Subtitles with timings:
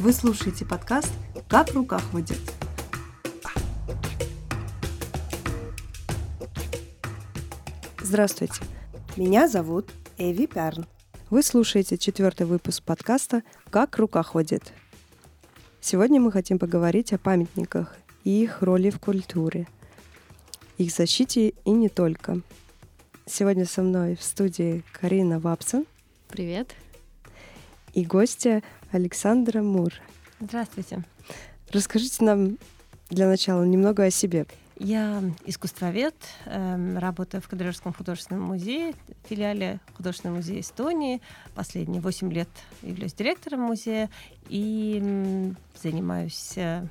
[0.00, 1.10] Вы слушаете подкаст
[1.48, 2.38] «Как в руках ходит».
[8.02, 8.62] Здравствуйте,
[9.16, 10.86] меня зовут Эви Перн.
[11.28, 14.72] Вы слушаете четвертый выпуск подкаста «Как рука ходит».
[15.80, 19.66] Сегодня мы хотим поговорить о памятниках и их роли в культуре,
[20.78, 22.40] их защите и не только.
[23.26, 25.84] Сегодня со мной в студии Карина Вапсон.
[26.28, 26.74] Привет.
[27.92, 28.62] И гостья
[28.92, 29.92] Александра Мур.
[30.38, 31.02] Здравствуйте.
[31.70, 32.58] Расскажите нам
[33.10, 34.46] для начала немного о себе.
[34.76, 38.94] Я искусствовед, э, работаю в Кадрежском художественном музее,
[39.28, 41.20] филиале Художественного музея Эстонии.
[41.54, 42.48] Последние восемь лет
[42.82, 44.10] являюсь директором музея
[44.48, 46.86] и занимаюсь э,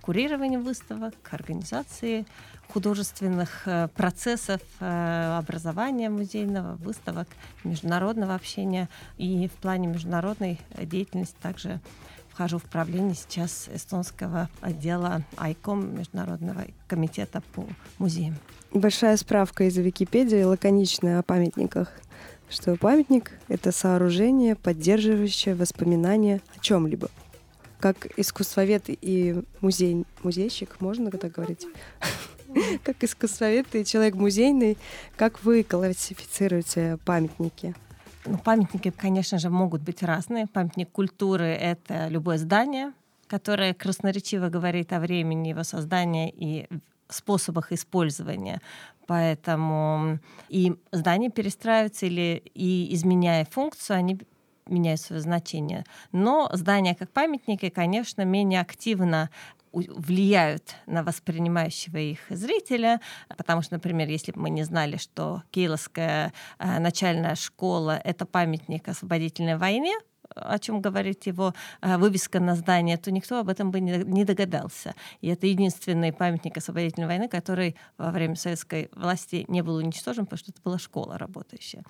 [0.00, 2.26] курированием выставок, организацией
[2.68, 7.28] художественных э, процессов э, образования музейного, выставок,
[7.62, 8.88] международного общения.
[9.18, 11.80] И в плане международной деятельности также
[12.34, 17.64] вхожу в правление сейчас эстонского отдела АйКом Международного комитета по
[17.98, 18.34] музеям.
[18.72, 21.92] Большая справка из Википедии, лаконичная о памятниках,
[22.50, 27.08] что памятник— это сооружение, поддерживающее воспоминания о чем-либо.
[27.78, 31.66] Как искусствовед и музей, музейщик, можно так говорить?
[32.82, 34.78] Как искусствовед и человек музейный,
[35.16, 37.74] как вы классифицируете памятники?
[38.26, 40.46] Ну, памятники, конечно же, могут быть разные.
[40.46, 42.92] Памятник культуры— это любое здание,
[43.26, 46.66] которое красноречиво говорит о времени его создания и
[47.08, 48.60] способах использования.
[49.06, 54.18] Поэтому и здания перестраиваются или и изменяя функцию, они
[54.66, 55.84] меняют свое значение.
[56.12, 59.28] Но здания как памятники, конечно, менее активно
[59.74, 63.00] влияют на воспринимающего их зрителя,
[63.36, 68.88] потому что, например, если бы мы не знали, что Киевская э, начальная школа— это памятник
[68.88, 69.94] освободительной войне,
[70.34, 74.94] о чем говорит его э, вывеска на здании, то никто об этом бы не догадался.
[75.20, 80.38] И это единственный памятник освободительной войны, который во время советской власти не был уничтожен, потому
[80.38, 81.84] что это была школа работающая.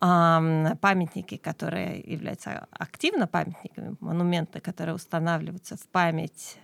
[0.00, 6.58] А памятники, которые являются активно памятниками, монументы, которые устанавливаются в память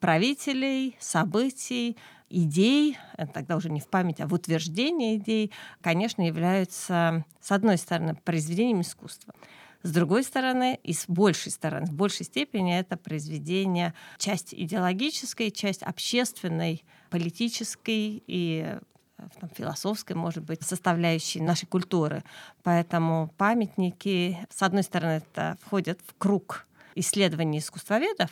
[0.00, 1.96] правителей, событий,
[2.30, 2.98] идей,
[3.32, 5.50] тогда уже не в память, а в утверждение идей,
[5.80, 9.34] конечно, являются, с одной стороны, произведением искусства.
[9.82, 15.82] С другой стороны, и с большей стороны, в большей степени это произведение часть идеологической, часть
[15.82, 18.66] общественной, политической и
[19.16, 22.24] э, там, философской, может быть, составляющей нашей культуры.
[22.64, 26.66] Поэтому памятники, с одной стороны, это входят в круг
[26.96, 28.30] исследований искусствоведов,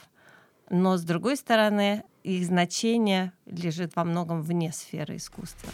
[0.70, 5.70] но с другой стороны, их значение лежит во многом вне сферы искусства.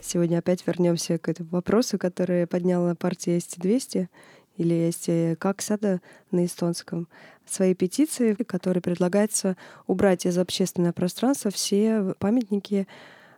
[0.00, 4.08] Сегодня опять вернемся к этому вопросу, который подняла партия СТ-200
[4.56, 7.08] или СТ как сада на эстонском,
[7.46, 12.86] своей петиции, в которой предлагается убрать из общественного пространства все памятники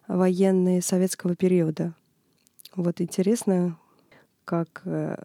[0.09, 1.93] военные советского периода.
[2.75, 3.79] Вот интересно,
[4.45, 5.17] как э,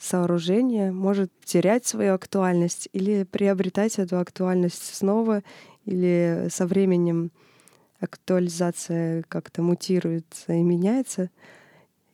[0.00, 5.42] сооружение может терять свою актуальность или приобретать эту актуальность снова,
[5.84, 7.30] или со временем
[8.00, 11.30] актуализация как-то мутируется и меняется.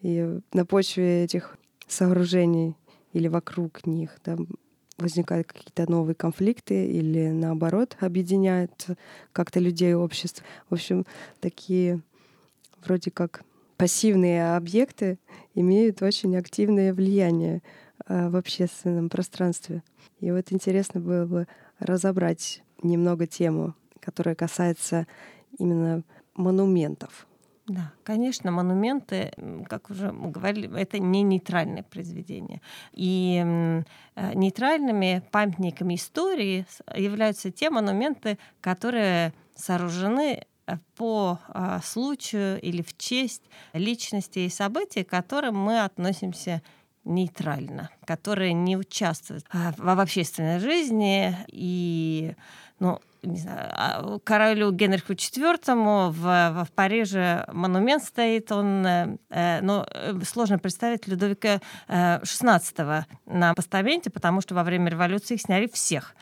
[0.02, 2.74] И на почве этих сооружений
[3.12, 4.36] или вокруг них да,
[4.98, 8.86] возникают какие-то новые конфликты или наоборот объединяют
[9.32, 10.44] как-то людей и общество.
[10.68, 11.06] В общем,
[11.40, 12.00] такие
[12.84, 13.42] вроде как
[13.76, 15.18] пассивные объекты
[15.54, 17.62] имеют очень активное влияние
[18.06, 19.82] э, в общественном пространстве.
[20.20, 21.46] И вот интересно было бы
[21.78, 25.06] разобрать немного тему, которая касается
[25.58, 26.02] именно
[26.34, 27.26] монументов.
[27.66, 29.32] Да, конечно, монументы,
[29.68, 32.60] как уже мы говорили, это не нейтральное произведение.
[32.92, 33.42] И
[34.14, 36.64] э, нейтральными памятниками истории
[36.94, 40.46] являются те монументы, которые сооружены
[40.96, 43.42] по а, случаю или в честь
[43.72, 46.62] личности и событий, к которым мы относимся
[47.04, 52.34] нейтрально, которые не участвуют а, в общественной жизни и
[52.78, 59.60] ну, не знаю, а, королю Генриху IV в, в Париже монумент стоит, он, э, э
[59.62, 65.68] ну, э, сложно представить Людовика XVI на постаменте, потому что во время революции их сняли
[65.72, 66.14] всех.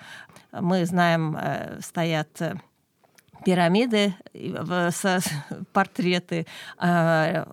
[0.52, 2.41] Мы знаем, э, стоят
[3.44, 4.14] пирамиды,
[5.72, 6.46] портреты
[6.78, 7.44] э,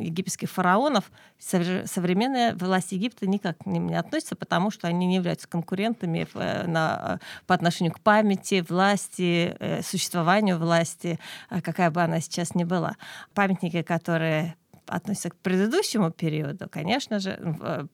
[0.00, 5.48] египетских фараонов, современная власть Египта никак к ним не относится, потому что они не являются
[5.48, 11.18] конкурентами э, на, по отношению к памяти, власти, э, существованию власти,
[11.62, 12.96] какая бы она сейчас ни была.
[13.34, 14.56] Памятники, которые
[14.86, 17.88] относятся к предыдущему периоду, конечно же,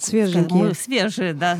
[0.00, 1.56] свежие, мы свежие, да,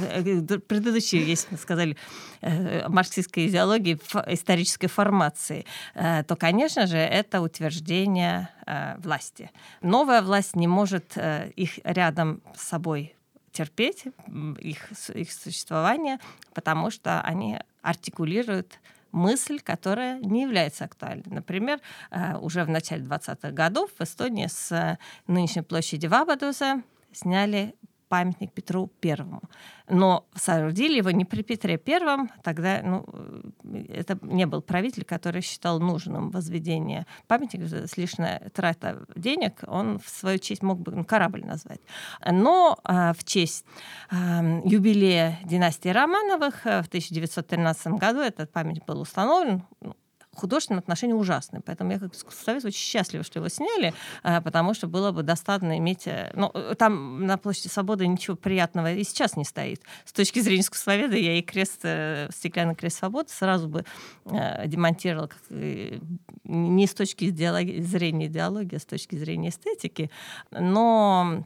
[0.69, 1.97] предыдущие, если мы сказали,
[2.41, 5.65] э, марксистской идеологии, исторической формации,
[5.95, 9.51] э, то, конечно же, это утверждение э, власти.
[9.81, 11.17] Новая власть не может
[11.57, 13.15] их рядом с собой
[13.53, 14.05] терпеть,
[14.61, 16.19] их, их существование,
[16.55, 18.81] потому что они артикулируют
[19.11, 21.25] мысль, которая не является актуальной.
[21.27, 21.79] Например,
[22.41, 26.83] уже в начале 20-х годов в Эстонии с нынешней площади Вабадуза
[27.13, 27.75] сняли
[28.13, 29.41] памятник Петру Первому.
[29.89, 33.07] Но соорудили его не при Петре Первом, тогда ну,
[33.65, 37.65] э, это не был правитель, который считал нужным возведение памятника,
[37.97, 41.81] лишняя трата денег, он в свою честь мог бы ну, корабль назвать.
[42.31, 43.65] Но а, в честь
[44.11, 49.63] а, юбилея династии Романовых э, в 1913 году этот памятник был установлен,
[50.33, 51.61] ну, художественном отношении ужасный.
[51.61, 55.79] Поэтому я как искусствовед очень счастлива, что его сняли, а, потому что было бы достаточно
[55.79, 56.07] иметь...
[56.07, 59.83] Э, ну, там на площади Свободы ничего приятного и сейчас не стоит.
[60.05, 63.85] С точки зрения искусствоведа я и крест, э, стеклянный крест свободы сразу бы
[64.27, 70.11] э, демонтировала как, не с точки зрения идеологии, а с точки зрения эстетики.
[70.51, 71.45] Но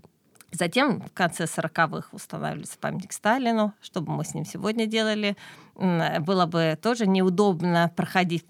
[0.53, 3.75] Затем в конце 40-х устанавливается памятник Сталину.
[3.81, 5.37] Что бы мы с ним сегодня делали?
[5.75, 8.47] Было бы тоже неудобно проходить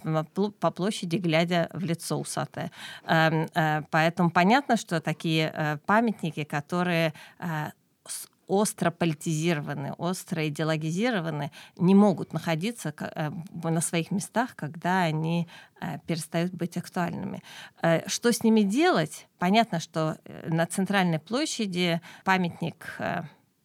[0.61, 2.71] по площади, глядя в лицо усатое.
[3.07, 7.71] Эм, э, поэтому понятно, что такие э, памятники, которые э,
[8.47, 13.31] остро политизированы, остро идеологизированы, не могут находиться э,
[13.63, 15.49] на своих местах, когда они
[15.81, 17.43] э, перестают быть актуальными.
[17.83, 19.27] Э, что с ними делать?
[19.39, 22.99] Понятно, что на центральной площади памятник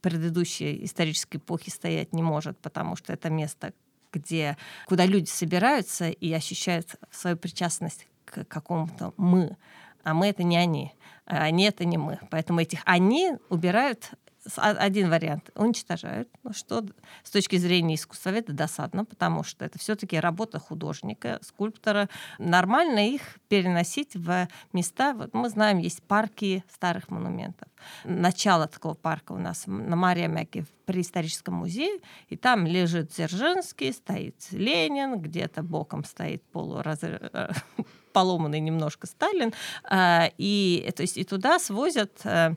[0.01, 3.74] предыдущей исторической эпохи стоять не может, потому что это место,
[4.12, 4.57] где,
[4.88, 9.56] куда люди собираются и ощущают свою причастность к какому-то «мы».
[10.04, 10.94] А мы— это не они.
[11.25, 12.19] А они— это не мы.
[12.31, 14.12] Поэтому этих «они» убирают
[14.55, 16.83] один вариант уничтожают, ну, что
[17.23, 22.09] с точки зрения искусствоведа досадно, потому что это все-таки работа художника, скульптора.
[22.39, 25.13] Нормально их переносить в места.
[25.13, 27.67] Вот мы знаем, есть парки старых монументов.
[28.03, 34.35] Начало такого парка у нас на Мариамяке при историческом музее, и там лежит Дзержинский, стоит
[34.51, 36.99] Ленин, где-то боком стоит полураз
[38.11, 39.53] поломанный немножко Сталин,
[39.83, 42.55] а, и, то есть, и туда свозят э,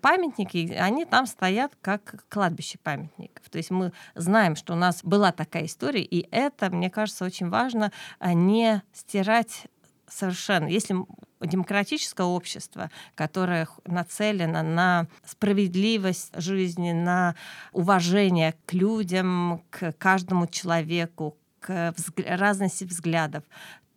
[0.00, 3.48] памятники, они там стоят как кладбище памятников.
[3.50, 7.48] То есть мы знаем, что у нас была такая история, и это, мне кажется, очень
[7.48, 9.66] важно не стирать
[10.08, 10.66] совершенно.
[10.66, 10.94] Если
[11.40, 17.34] демократическое общество, которое нацелено на справедливость жизни, на
[17.72, 21.94] уважение к людям, к каждому человеку, к
[22.26, 23.44] разности взглядов,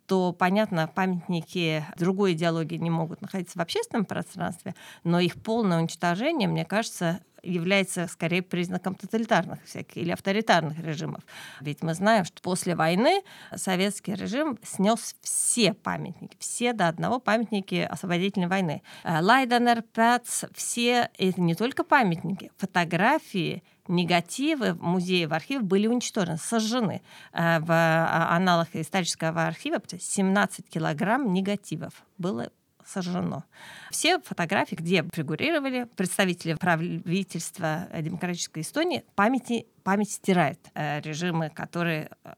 [0.06, 6.48] то, понятно, памятники другой идеологии не могут находиться в общественном пространстве, но их полное уничтожение,
[6.48, 11.22] мне кажется, является скорее признаком тоталитарных всяких или авторитарных режимов.
[11.60, 13.22] Ведь мы знаем, что после войны
[13.54, 18.82] советский режим снес все памятники, все до одного памятники освободительной войны.
[19.04, 25.86] Э, Лайденер, Пяц, все, это не только памятники, фотографии, негативы в музее, в архиве были
[25.86, 27.02] уничтожены, сожжены.
[27.32, 32.50] Э, в а, аналах исторического архива 17 килограмм негативов было
[32.86, 33.44] сожжено.
[33.90, 42.34] Все фотографии, где фигурировали представители правительства демократической Эстонии, памяти, память стирает э, режимы, которые э,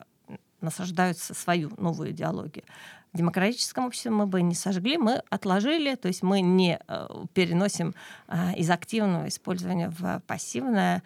[0.61, 2.65] насаждаются свою новую идеологию.
[3.13, 7.95] В демократическом обществе мы бы не сожгли, мы отложили, то есть мы не э, переносим
[8.29, 11.03] э, из активного использования в пассивное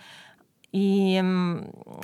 [0.73, 1.21] и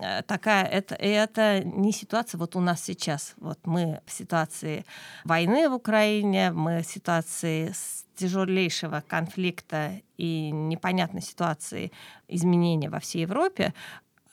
[0.02, 3.34] э, такая, это, это не ситуация вот у нас сейчас.
[3.36, 4.84] Вот мы в ситуации
[5.24, 7.72] войны в Украине, мы в ситуации
[8.16, 11.92] тяжелейшего конфликта и непонятной ситуации
[12.28, 13.72] изменения во всей Европе,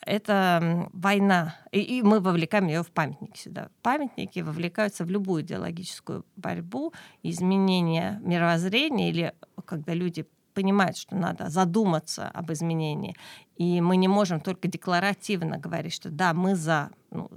[0.05, 3.69] это война, и, и мы вовлекаем ее в памятники сюда.
[3.81, 9.33] Памятники вовлекаются в любую идеологическую борьбу, изменение мировоззрения или
[9.65, 13.15] когда люди понимают, что надо задуматься об изменении.
[13.57, 17.29] И мы не можем только декларативно говорить, что да, мы за, ну,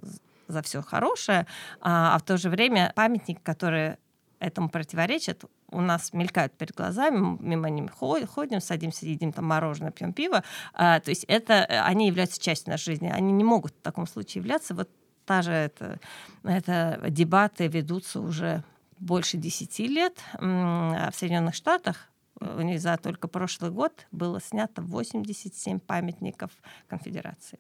[0.49, 1.47] за все хорошее,
[1.81, 3.99] а, а в то же время памятники, которые
[4.39, 10.13] этому противоречат, у нас мелькают перед глазами, мимо ними ходим, садимся, едим там мороженое, пьем
[10.13, 10.45] пиво.
[10.75, 13.09] А, то есть это, они являются частью нашей жизни.
[13.09, 14.89] Они не могут в таком случае являться вот
[15.25, 15.99] та же это,
[16.45, 18.63] это дебаты ведутся уже
[18.99, 20.21] больше 10 лет.
[20.35, 22.09] А в Соединенных Штатах
[22.41, 26.51] за только прошлый год было снято 87 памятников
[26.87, 27.59] конфедерации.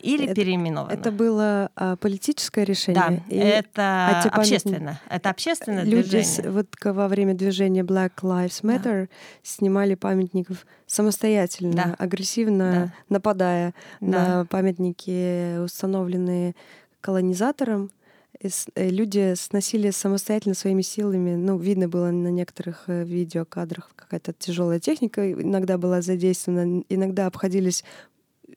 [0.00, 0.92] Или это, переименовано.
[0.92, 3.22] Это было а, политическое решение?
[3.28, 5.00] Да, и, это а общественное.
[5.08, 6.50] Это общественное люди движение.
[6.50, 9.08] вот во время движения Black Lives Matter да.
[9.42, 11.94] снимали памятников самостоятельно, да.
[11.98, 13.14] агрессивно да.
[13.14, 14.38] нападая да.
[14.40, 16.54] на памятники, установленные
[17.00, 17.90] колонизатором.
[18.40, 21.34] Э, люди сносили самостоятельно своими силами.
[21.36, 27.84] Ну, видно было на некоторых э, видеокадрах какая-то тяжелая техника иногда была задействована, иногда обходились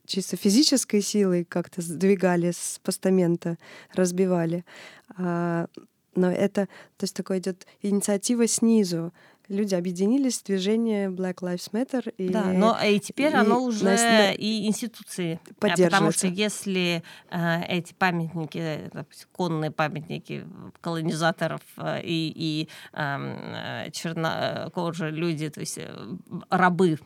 [0.06, 3.58] чисто физической силой, как-то сдвигали с постамента,
[3.94, 4.64] разбивали.
[5.16, 5.66] А,
[6.14, 9.12] но это, то есть такое идет инициатива снизу
[9.50, 12.10] люди объединились в движение Black Lives Matter.
[12.16, 15.40] И, да, но и теперь и оно уже на, и институции.
[15.58, 20.46] Потому что если э, эти памятники, допустим, конные памятники
[20.80, 25.90] колонизаторов э, и, и эм, э, чернокожие люди, то есть э,
[26.48, 26.98] рабы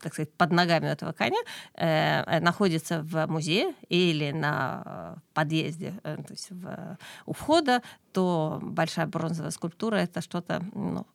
[0.00, 1.38] так сказать, под ногами этого коня
[1.74, 7.82] э, находится в музее или на подъезде, э, то есть в, у входа,
[8.12, 11.06] то большая бронзовая скульптура это что-то ну,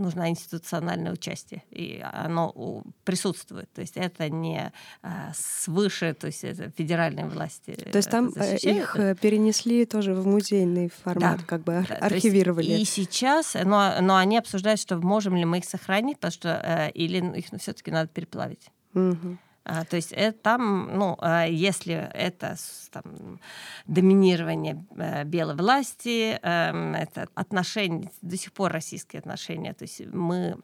[0.00, 3.70] нужно институциональное участие, и оно присутствует.
[3.72, 7.72] То есть это не а, свыше, то есть это федеральные власти.
[7.72, 9.20] То есть там э, их это...
[9.20, 11.44] перенесли тоже в музейный формат, да.
[11.46, 12.66] как бы ар- архивировали.
[12.66, 16.90] и сейчас, но, но они обсуждают, что можем ли мы их сохранить, потому что э,
[16.92, 18.70] или их все-таки надо переплавить.
[18.94, 19.38] Угу.
[19.64, 22.56] А, то есть это там, ну, а, если это
[22.90, 23.38] там,
[23.86, 30.58] доминирование э, белой власти, эм, это отношения, до сих пор российские отношения, то есть мы...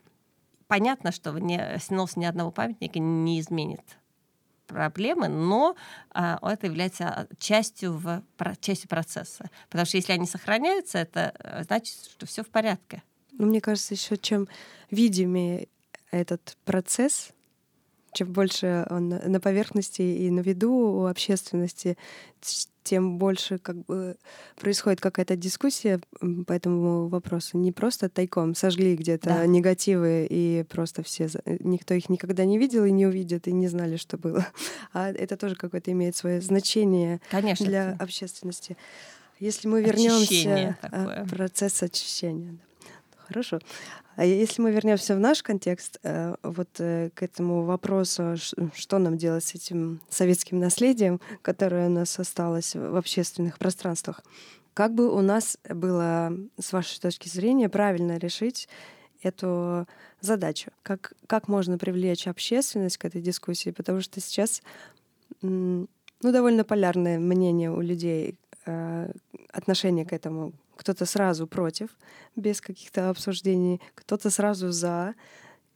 [0.66, 3.82] Понятно, что не, снос ни одного памятника не изменит
[4.66, 5.76] проблемы, но
[6.10, 8.22] а, это является частью, в,
[8.60, 9.48] частью процесса.
[9.68, 13.04] Потому что если они сохраняются, это э, значит, что все в порядке.
[13.32, 14.48] Ну, мне кажется, еще чем
[14.90, 15.68] видимее
[16.10, 17.30] этот процесс,
[18.16, 21.98] чем больше он на поверхности и на виду у общественности,
[22.82, 24.16] тем больше как бы
[24.58, 26.00] происходит какая-то дискуссия
[26.46, 27.58] по этому вопросу.
[27.58, 29.46] Не просто тайком сожгли где-то да.
[29.46, 31.28] негативы и просто все
[31.60, 34.46] никто их никогда не видел и не увидит и не знали, что было.
[34.92, 37.66] А это тоже какое-то имеет свое значение Конечно.
[37.66, 38.78] для общественности.
[39.40, 42.56] Если мы вернемся в процесс очищения.
[43.26, 43.58] Хорошо.
[44.16, 48.34] А если мы вернемся в наш контекст, э, вот э, к этому вопросу,
[48.74, 54.22] что нам делать с этим советским наследием, которое у нас осталось в общественных пространствах,
[54.72, 58.68] как бы у нас было, с вашей точки зрения, правильно решить
[59.22, 59.86] эту
[60.22, 60.70] задачу?
[60.82, 63.70] Как, как можно привлечь общественность к этой дискуссии?
[63.70, 64.62] Потому что сейчас
[65.42, 65.88] ну,
[66.22, 69.12] довольно полярное мнение у людей, э,
[69.52, 71.90] отношение к этому кто-то сразу против,
[72.36, 75.14] без каких-то обсуждений, кто-то сразу за.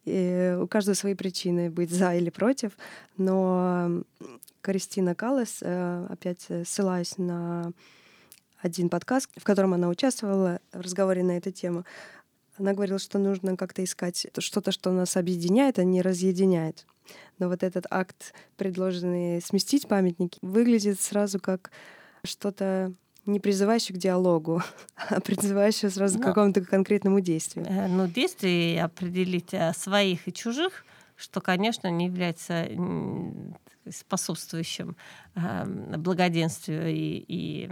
[0.05, 2.77] И у каждого свои причины быть за или против.
[3.17, 4.03] Но
[4.63, 7.73] Кристина Каллес, э, опять ссылаясь на
[8.59, 11.85] один подкаст, в котором она участвовала в разговоре на эту тему,
[12.59, 16.87] она говорила, что нужно как-то искать что-то, что нас объединяет, а не разъединяет.
[17.39, 21.71] Но вот этот акт, предложенный сместить памятники, выглядит сразу как
[22.23, 22.93] что-то
[23.27, 24.63] не призывающий к диалогу,
[25.09, 27.67] а призывающий сразу Но, к какому-то конкретному действию.
[27.69, 30.85] Э, ну, действие определить э, своих и чужих,
[31.17, 32.67] что, конечно, не является
[33.89, 34.97] способствующим
[35.35, 35.65] э,
[35.97, 37.71] благоденствию и, и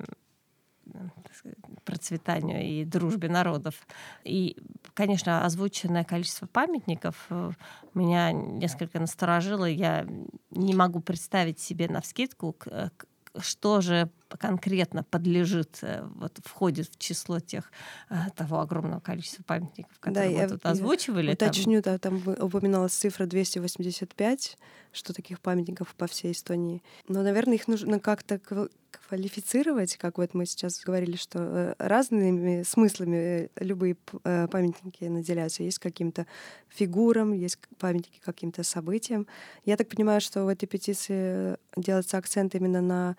[1.85, 3.87] процветанию и дружбе народов.
[4.25, 4.57] И,
[4.95, 7.29] конечно, озвученное количество памятников
[7.93, 9.67] меня несколько насторожило.
[9.67, 10.07] Я
[10.51, 12.57] не могу представить себе на вскидку,
[13.39, 17.71] что же конкретно подлежит, э, вот входит в число тех
[18.11, 21.33] э, того огромного количества памятников, которые да, мы тут озвучивали.
[21.33, 21.95] Уточню, там...
[21.95, 24.59] да, там упоминалась цифра 285,
[24.93, 26.83] что таких памятников по всей Эстонии.
[27.09, 28.41] Но, наверное, их нужно как-то
[29.09, 35.63] квалифицировать, как вот мы сейчас говорили, что э, разными смыслами любые памятники наделяются.
[35.63, 36.27] Есть каким-то
[36.69, 39.27] фигурам, есть памятники каким-то событиям.
[39.65, 43.17] Я так понимаю, что в этой петиции делается акцент именно на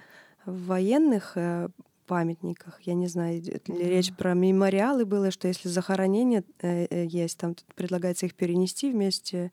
[0.52, 1.70] военных э,
[2.06, 2.82] памятниках.
[2.82, 3.88] Я не знаю, mm-hmm.
[3.88, 9.52] речь про мемориалы было, что если захоронение э, э, есть, там предлагается их перенести вместе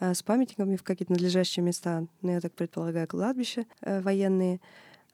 [0.00, 2.06] с памятниками в какие-то надлежащие места.
[2.22, 4.58] Ну, я так предполагаю, кладбища военные.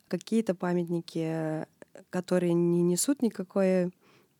[0.07, 1.67] Какие-то памятники,
[2.11, 3.91] которые не несут никакой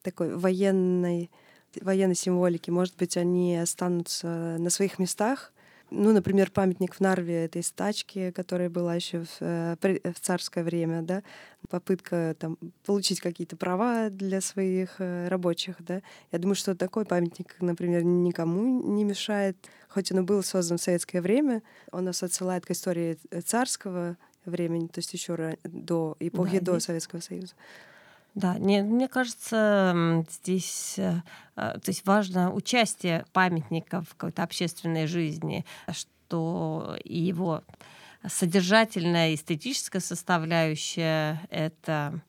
[0.03, 1.33] такой военной,
[1.81, 2.71] военной символики.
[2.71, 5.53] Может быть, они останутся на своих местах,
[5.91, 9.77] Ну, например, памятник в Нарве этой стачки, которая была еще в, э,
[10.13, 11.23] в царское время, да,
[11.69, 16.03] попытка там получить какие-то права для своих э, рабочих, да.
[16.33, 19.57] Я думаю, что такой памятник, например, никому не мешает,
[19.89, 21.63] хоть он и был создан в советское время,
[21.93, 27.21] он нас отсылает к истории царского времени, то есть еще до эпохи да, до Советского
[27.21, 27.55] Союза.
[28.37, 31.23] Да, мне, мне кажется, здесь э,
[31.57, 37.63] э, то есть важно участие памятника в какой-то общественной жизни, что его
[38.29, 42.21] содержательная эстетическая составляющая— это,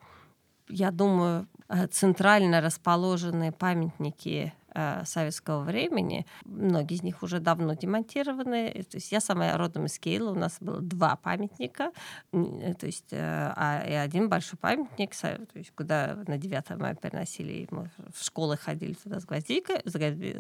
[0.70, 6.26] я думаю, э, центрально расположенные памятники э, советского времени.
[6.46, 8.86] Многие из них уже давно демонтированы.
[8.90, 11.92] То есть я сама родом из Кейла, у нас было два памятника,
[12.32, 16.96] э, то есть э, а, и один большой памятник, то есть, куда на 9 мая
[16.96, 19.94] переносили, мы в школы ходили туда с, гвоздикой, с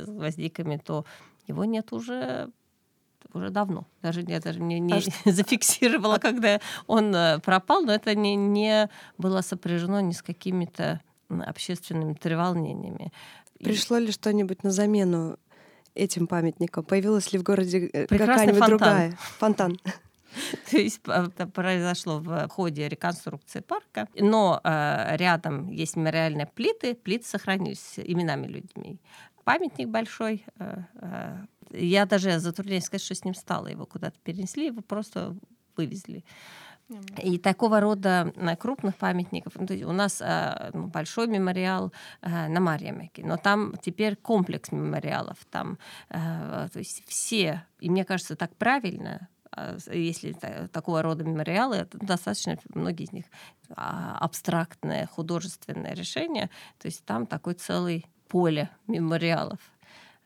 [0.08, 1.06] гвоздиками, то
[1.48, 2.52] его нет уже
[3.34, 3.86] уже давно.
[4.02, 5.02] Даже я даже не, не а
[5.32, 12.14] зафиксировала, когда он э, пропал, но это не, не было сопряжено ни с какими-то общественными
[12.14, 13.12] треволнениями.
[13.60, 15.38] Пришло ли что-нибудь на замену
[15.96, 16.84] этим памятникам?
[16.84, 19.18] Появилась ли в городе э, какая-нибудь другая?
[19.40, 19.80] Фонтан.
[20.72, 27.26] То есть это произошло в ходе реконструкции парка, но э, рядом есть мемориальные плиты, плиты
[27.26, 29.00] сохранились именами людьми.
[29.44, 30.46] Памятник большой.
[30.60, 31.38] Э, э,
[31.72, 33.68] я даже затрудняюсь сказать, что с ним стало.
[33.68, 35.36] Его куда-то перенесли, его просто
[35.76, 36.24] вывезли.
[37.22, 39.54] И такого рода э, крупных памятников.
[39.56, 41.92] Ну, у нас э, ну, большой мемориал
[42.22, 45.38] э, на Марьямеке, но там теперь комплекс мемориалов.
[45.52, 45.78] Там,
[46.10, 49.28] то есть все, и мне кажется, так правильно,
[49.92, 50.34] если
[50.72, 53.26] такого рода мемориалы, достаточно, многие из них
[53.76, 59.60] а, абстрактное художественное решение, то есть там такой целый поле мемориалов,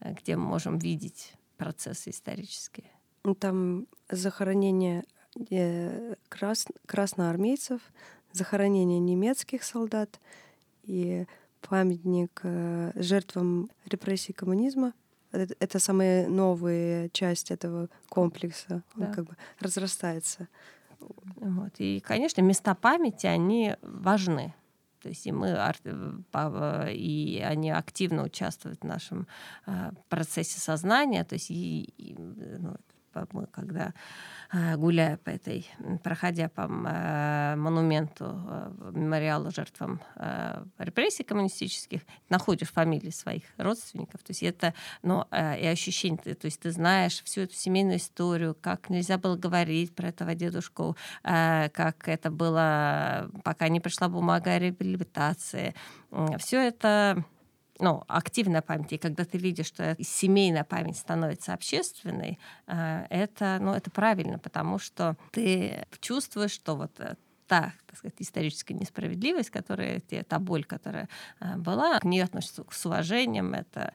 [0.01, 2.91] где мы можем видеть процессы исторические.
[3.39, 5.03] Там захоронение
[6.29, 6.65] крас...
[6.85, 7.81] красноармейцев,
[8.31, 10.19] захоронение немецких солдат
[10.83, 11.25] и
[11.61, 14.93] памятник э, жертвам репрессий коммунизма.
[15.31, 18.83] Это, это самая новая часть этого комплекса.
[18.95, 19.13] Он да.
[19.13, 20.47] как бы разрастается.
[20.99, 21.71] Вот.
[21.77, 24.53] И, конечно, места памяти, они важны.
[25.01, 25.47] То есть и мы,
[26.33, 29.27] э, и они активно участвуют в нашем
[29.65, 31.23] э, процессе сознания.
[31.23, 32.75] То есть и, и ну,
[33.51, 33.93] когда
[34.51, 35.67] э, гуляя по этой,
[36.03, 40.01] проходя по э, монументу, э, мемориалу жертвам
[40.77, 44.23] репрессий коммунистических, находишь фамилии своих родственников.
[44.23, 48.89] То есть это, ну, и ощущение, то есть ты знаешь всю эту семейную историю, как
[48.89, 55.73] нельзя было говорить про этого дедушку, как это было, пока не пришла бумага о реабилитации.
[56.37, 57.25] Все это
[57.81, 63.73] ну, активная память, и когда ты видишь, что семейная память становится общественной, э, это, ну,
[63.73, 67.15] это правильно, потому что ты чувствуешь, что вот э,
[67.47, 72.85] та, так сказать, историческая несправедливость, которая, та боль, которая э, была, к ней относятся с
[72.85, 73.53] уважением.
[73.55, 73.93] Это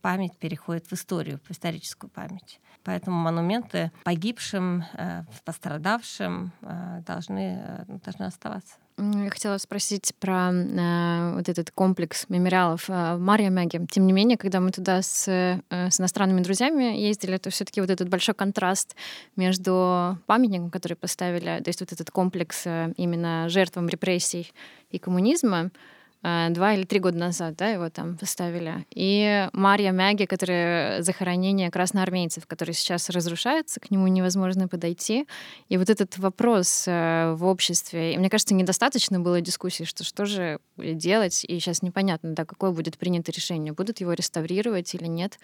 [0.00, 2.58] память переходит в историю, в историческую память.
[2.84, 4.84] Поэтому монументы погибшим,
[5.44, 6.52] пострадавшим
[7.04, 8.76] должны, должны оставаться.
[8.98, 13.86] Я хотела спросить про э, вот этот комплекс мемориалов э, в Марьямяге.
[13.90, 17.82] Тем не менее, когда мы туда с, э, с иностранными друзьями ездили, то все таки
[17.82, 18.96] вот этот большой контраст
[19.36, 24.50] между памятником, который поставили, то есть вот этот комплекс э, именно жертвам репрессий
[24.90, 25.70] и коммунизма,
[26.22, 28.84] два или три года назад, да, его там поставили.
[28.90, 35.28] И Марья Мяги, которая захоронение красноармейцев, который сейчас разрушается, к нему невозможно подойти.
[35.68, 40.24] И вот этот вопрос э, в обществе, и мне кажется, недостаточно было дискуссии, что что
[40.24, 45.38] же делать, и сейчас непонятно, да, какое будет принято решение, будут его реставрировать или нет.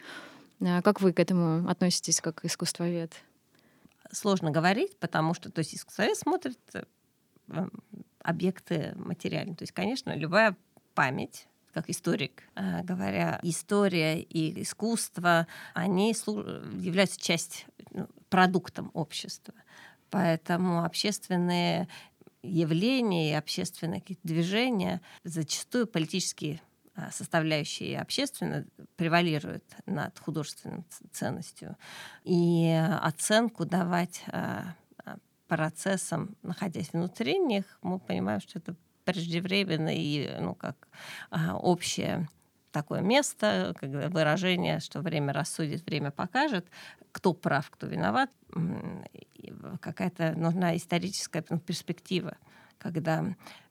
[0.60, 3.12] Э, как вы к этому относитесь, как искусствовед?
[4.10, 6.58] Сложно говорить, потому что то есть искусствовед смотрит
[8.22, 9.56] объекты материальные.
[9.56, 10.56] То есть, конечно, любая
[10.94, 19.54] память, как историк, э, говоря, история и искусство, они являются часть, ну, продуктом общества.
[20.10, 21.88] Поэтому общественные
[22.42, 26.60] явления и общественные движения зачастую политические
[26.94, 31.76] э, составляющие общественно превалируют над художественной ценностью.
[32.24, 32.68] И
[33.00, 34.22] оценку давать
[35.52, 40.88] процессам, находясь внутри них, мы понимаем, что это преждевременно и ну, как
[41.30, 42.26] а, общее
[42.70, 46.64] такое место, когда выражение, что время рассудит, время покажет,
[47.12, 48.30] кто прав, кто виноват,
[49.82, 52.38] какая-то нужна историческая ну, перспектива,
[52.78, 53.22] когда,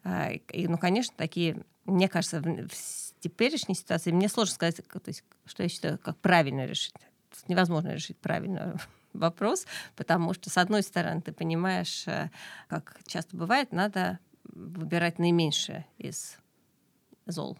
[0.03, 5.23] а, и, ну, конечно, такие, мне кажется, в теперешней ситуации мне сложно сказать, то есть,
[5.45, 6.93] что я считаю, как правильно решить.
[7.47, 8.79] Невозможно решить правильно
[9.13, 12.29] вопрос, потому что, с одной стороны, ты понимаешь, э,
[12.67, 16.37] как часто бывает, надо выбирать наименьшее из
[17.25, 17.57] зол,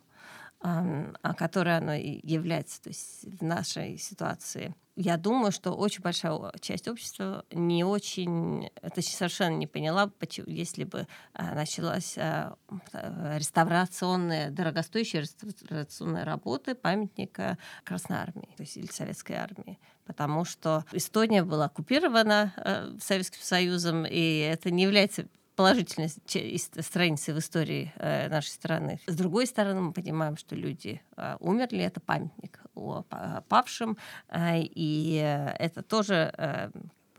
[0.61, 2.81] а которое оно является.
[2.81, 9.01] То есть в нашей ситуации я думаю, что очень большая часть общества не очень, это
[9.01, 12.55] совершенно не поняла, почему, если бы а, началась а,
[12.91, 19.79] реставрационная, дорогостоящая реставрационная работа памятника Красной Армии, то есть или Советской Армии.
[20.05, 27.93] Потому что Эстония была оккупирована Советским Союзом, и это не является положительной страницы в истории
[27.97, 28.99] э, нашей страны.
[29.07, 33.03] С другой стороны, мы понимаем, что люди э, умерли, это памятник о
[33.47, 33.97] павшим,
[34.29, 35.15] э, и
[35.59, 36.71] это тоже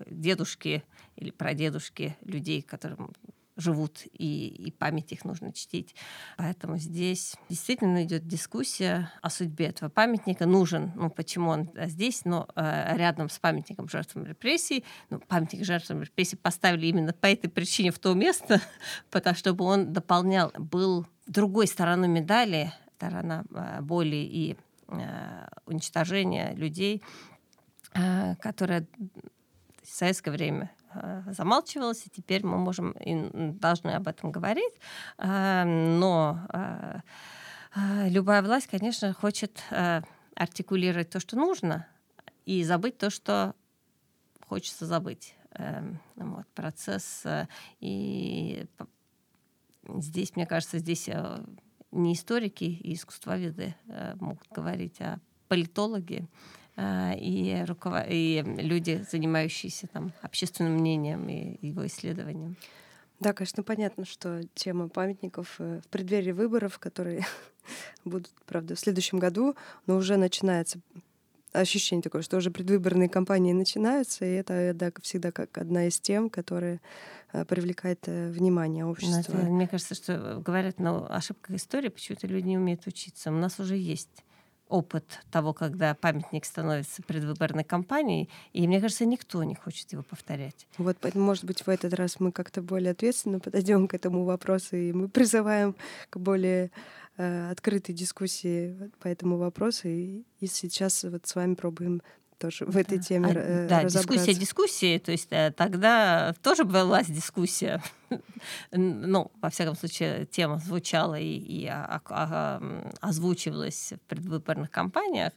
[0.06, 0.82] дедушки
[1.16, 3.12] или прадедушки людей, которым
[3.56, 5.94] живут, и, и память их нужно чтить.
[6.36, 10.46] Поэтому здесь действительно идет дискуссия о судьбе этого памятника.
[10.46, 14.84] Нужен, ну почему он здесь, но э, рядом с памятником жертвам репрессий.
[15.10, 18.60] Ну, памятник жертвам репрессий поставили именно по этой причине в то место,
[19.10, 24.56] потому чтобы он дополнял, был другой стороной медали, сторона э, боли и
[24.88, 27.02] э, уничтожения людей,
[27.94, 28.86] э, которая
[29.82, 30.81] в советское время Э,
[31.26, 34.74] замалчивалось, и теперь мы можем и должны об этом говорить.
[35.18, 37.00] Э, но э,
[38.08, 39.62] любая власть, конечно, хочет
[40.34, 41.86] артикулировать то, что нужно,
[42.44, 43.54] и забыть то, что
[44.46, 45.36] хочется забыть.
[46.16, 47.24] Вот, процесс.
[47.80, 48.66] И
[49.88, 51.08] здесь, мне кажется, здесь
[51.90, 53.74] не историки и искусствоведы
[54.20, 56.26] могут говорить, а политологи,
[56.76, 57.94] и, руков...
[58.08, 62.56] и люди, занимающиеся там, общественным мнением и его исследованием.
[63.22, 67.24] Да, конечно, понятно, что тема памятников э, в преддверии выборов, которые
[68.04, 69.54] будут, правда, в следующем году,
[69.86, 70.80] но уже начинается
[71.52, 76.30] ощущение такое, что уже предвыборные кампании начинаются, и это да, всегда как одна из тем,
[76.30, 76.80] которая
[77.32, 79.36] э, привлекает э, внимание общества.
[79.36, 83.30] Это, мне кажется, что говорят, но ошибка истории, почему-то люди не умеют учиться.
[83.30, 84.24] У нас уже есть
[84.72, 90.66] опыт того, когда памятник становится предвыборной кампанией, и мне кажется, никто не хочет его повторять.
[90.78, 94.92] Вот, может быть, в этот раз мы как-то более ответственно подойдем к этому вопросу, и
[94.92, 95.76] мы призываем
[96.08, 96.70] к более
[97.18, 102.02] э, открытой дискуссии по этому вопросу, и, и сейчас вот с вами пробуем
[102.42, 107.04] тоже в этой теме а, э, Да, дискуссия дискуссии, то есть э, тогда тоже была
[107.04, 107.80] дискуссия.
[108.72, 111.72] ну, во всяком случае, тема звучала и, и
[113.00, 115.32] озвучивалась в предвыборных кампаниях,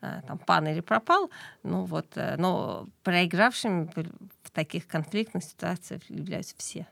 [0.00, 1.30] э, там, пан или пропал,
[1.62, 2.06] ну вот,
[2.38, 3.90] но проигравшими
[4.42, 6.86] в таких конфликтных ситуациях являются все.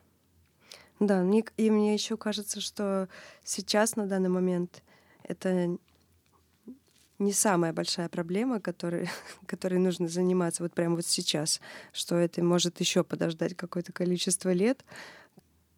[1.01, 1.25] Да,
[1.57, 3.09] и мне еще кажется, что
[3.43, 4.83] сейчас, на данный момент,
[5.23, 5.79] это
[7.19, 9.09] не самая большая проблема, которой,
[9.47, 11.61] которой нужно заниматься вот прямо вот сейчас,
[11.93, 14.85] что это может еще подождать какое-то количество лет,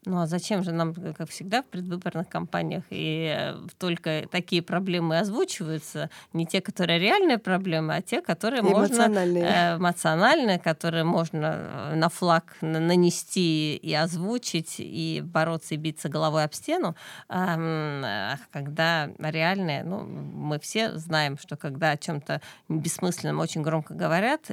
[0.07, 2.85] ну а зачем же нам, как всегда, в предвыборных кампаниях?
[2.90, 9.42] И э, только такие проблемы озвучиваются, не те, которые реальные проблемы, а те, которые эмоциональные.
[9.42, 16.09] можно э, эмоциональные, которые можно э, на флаг нанести и озвучить и бороться и биться
[16.09, 16.95] головой об стену,
[17.29, 24.51] э, когда реальные, ну мы все знаем, что когда о чем-то бессмысленном очень громко говорят,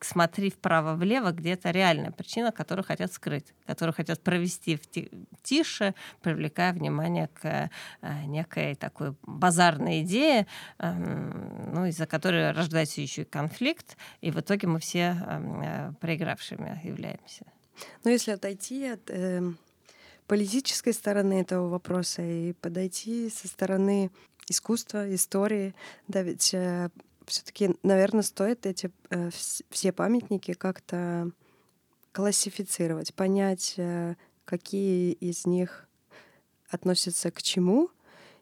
[0.00, 7.28] смотри вправо-влево, где-то реальная причина, которую хотят скрыть, которую хотят провести в тише, привлекая внимание
[7.28, 10.46] к э, некой такой базарной идее,
[10.78, 15.92] эм, ну, из-за которой рождается еще и конфликт, и в итоге мы все эм, э,
[16.00, 17.44] проигравшими являемся.
[18.04, 19.42] Но если отойти от э,
[20.26, 24.10] политической стороны этого вопроса и подойти со стороны
[24.48, 25.74] искусства, истории,
[26.06, 26.90] да, ведь э,
[27.28, 29.30] все-таки, наверное, стоит эти э,
[29.70, 31.30] все памятники как-то
[32.12, 34.14] классифицировать, понять, э,
[34.44, 35.88] какие из них
[36.68, 37.90] относятся к чему.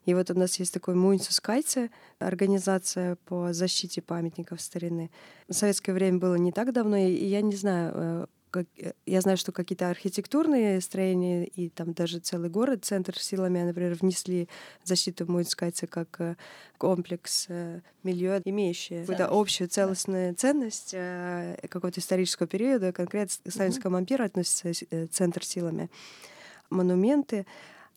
[0.05, 5.11] И вот у нас есть такой Муинсус Кайце, организация по защите памятников старины.
[5.49, 9.21] В советское время было не так давно, и я не знаю, э, как, э, я
[9.21, 14.49] знаю, что какие-то архитектурные строения и там даже целый город, центр силами, например, внесли
[14.83, 16.37] защиту Муинскайца как э,
[16.79, 24.25] комплекс э, миллион, имеющий какую-то общую целостную ценность какого-то исторического периода, конкретно к Сталинскому ампиру
[24.25, 24.73] относится
[25.11, 25.90] центр силами.
[26.71, 27.47] Монументы,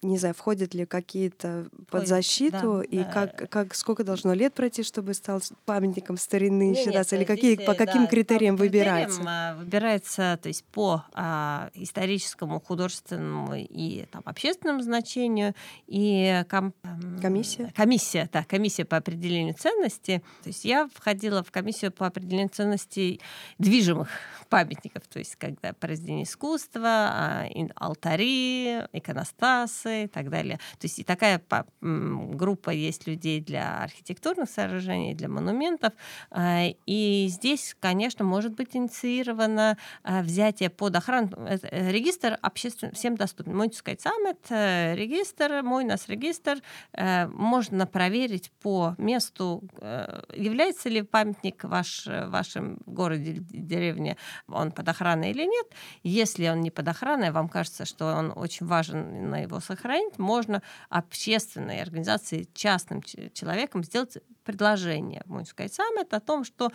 [0.01, 3.03] не знаю, входят ли какие-то под защиту, да, и да.
[3.05, 7.55] как, как сколько должно лет пройти, чтобы стал памятником старины Нет, считаться, или нет, какие,
[7.55, 9.21] здесь, по каким да, критериям по выбирается?
[9.25, 15.53] а, Выбирается, то есть по а, историческому, художественному и там, общественному значению,
[15.87, 17.73] и ком- м, Комиссия?
[17.75, 20.23] Комиссия, да, комиссия по определению ценности.
[20.43, 23.19] То есть я входила в комиссию по определению ценностей
[23.57, 24.07] движимых
[24.47, 30.57] памятников, то есть когда произведения искусства, а, алтари, иконостасы и так далее.
[30.79, 31.41] То есть и такая
[31.81, 35.93] группа есть людей для архитектурных сооружений, для монументов.
[36.31, 41.29] А, И здесь, конечно, может быть инициировано а, взятие под охрану.
[41.45, 43.55] Это, э, Регистр обществен, всем доступен.
[43.55, 46.57] Можете сказать, сам это регистр, мой нас регистр.
[46.93, 54.71] Э, Можно проверить по месту, э, является ли памятник ваш, в вашем городе деревне, он
[54.71, 55.67] под охраной или нет.
[56.03, 60.61] Если он не под охраной, вам кажется, что он очень важен на его сохранить, можно
[60.89, 63.01] общественной организации, частным
[63.33, 66.71] человеком сделать предложение, можно сказать, сам это о том, что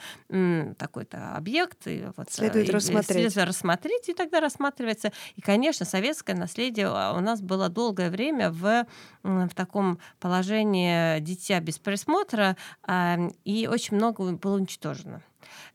[0.78, 3.06] такой-то объект и вот, Следует э, и- рассмотреть.
[3.06, 5.12] следует рассмотреть, и тогда рассматривается.
[5.36, 8.86] И, конечно, советское наследие а, у нас было долгое время в,
[9.22, 15.20] в таком положении дитя без присмотра, а, и очень много было уничтожено.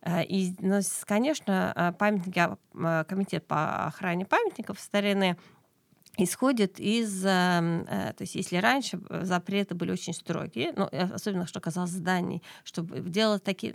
[0.02, 0.54] Э, И,
[1.06, 2.40] конечно, э, памятники,
[2.76, 5.38] а, комитет по охране памятников старины
[6.24, 11.04] исходит из, э, э, то есть если раньше э, запреты были очень строгие, ну, э,
[11.14, 13.74] особенно что касалось зданий, чтобы делать такие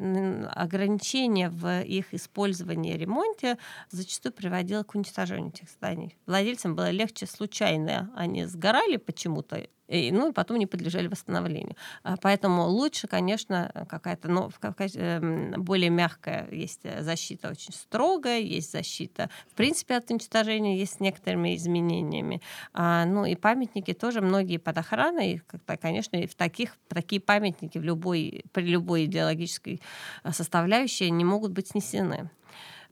[0.52, 3.58] ограничения в их использовании и ремонте,
[3.90, 6.16] зачастую приводило к уничтожению этих зданий.
[6.26, 11.76] Владельцам было легче случайно, они сгорали почему-то, и, ну и потом не подлежали восстановлению.
[12.02, 18.72] А, Поэтому лучше, конечно, какая-то, ну, эм, более мягкая есть э, защита, очень строгая, есть
[18.72, 22.40] защита, в принципе, от уничтожения, есть с некоторыми изменениями.
[22.72, 27.78] А, ну и памятники тоже многие под охраной, и, конечно, и в таких, такие памятники
[27.78, 29.80] в любой, при любой идеологической
[30.22, 32.30] э, составляющей не могут быть снесены.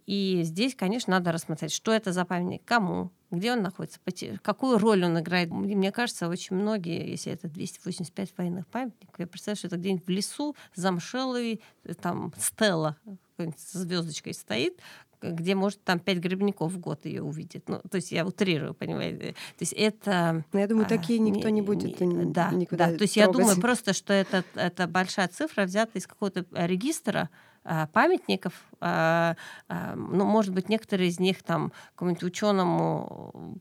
[0.06, 4.00] И здесь, конечно, надо рассмотреть, что это за памятник, кому, где он находится,
[4.42, 5.48] какую роль он играет.
[5.50, 10.06] И Мне кажется, очень многие, если это 285 военных памятников, я представляю, что это где-нибудь
[10.06, 12.96] в лесу замшелый, э, там стела
[13.38, 14.78] с звездочкой стоит,
[15.22, 17.68] где, может, там пять грибников в год ее увидит.
[17.68, 19.32] Ну, то есть я утрирую, понимаете.
[19.32, 20.44] То есть это...
[20.52, 22.96] Ну, я думаю, а, такие никто не будет н- Да, никуда да.
[22.96, 23.42] То есть я трогать.
[23.42, 27.51] думаю просто, что это, это большая цифра, взята из какого-то э, регистра, а,
[27.92, 29.36] памятников, а,
[29.68, 33.60] а, ну, может быть, некоторые из них там какому-нибудь ученому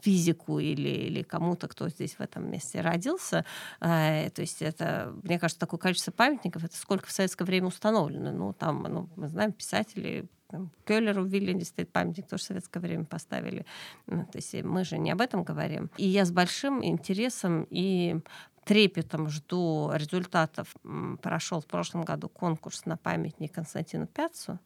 [0.00, 3.44] физику или, или кому-то, кто здесь в этом месте родился.
[3.80, 8.32] То есть это, мне кажется, такое количество памятников, это сколько в советское время установлено.
[8.32, 12.80] Ну, там, ну, мы знаем, писатели, там, Келлеру в Виллине стоит памятник, тоже в советское
[12.80, 13.66] время поставили.
[14.06, 15.90] Ну, То есть мы же не об этом говорим.
[15.96, 18.20] И я с большим интересом и
[18.64, 20.74] трепетом жду результатов.
[21.22, 24.58] Прошел в прошлом году конкурс на памятник Константину Пяцу.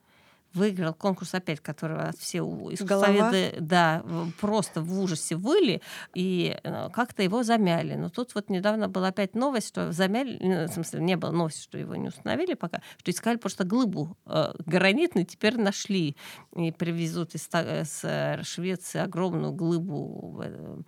[0.55, 4.03] Выиграл конкурс опять, которого все искусствоведы да,
[4.41, 5.83] просто в ужасе выли,
[6.15, 7.97] и э, как-то его замяли.
[7.97, 11.61] Но тут вот недавно была опять новость, что замяли, ну, в смысле, не было новости,
[11.61, 16.17] что его не установили пока, что искали просто глыбу э, гранитную, теперь нашли.
[16.57, 20.79] И привезут из, Ста- э, э, Швеции огромную глыбу э,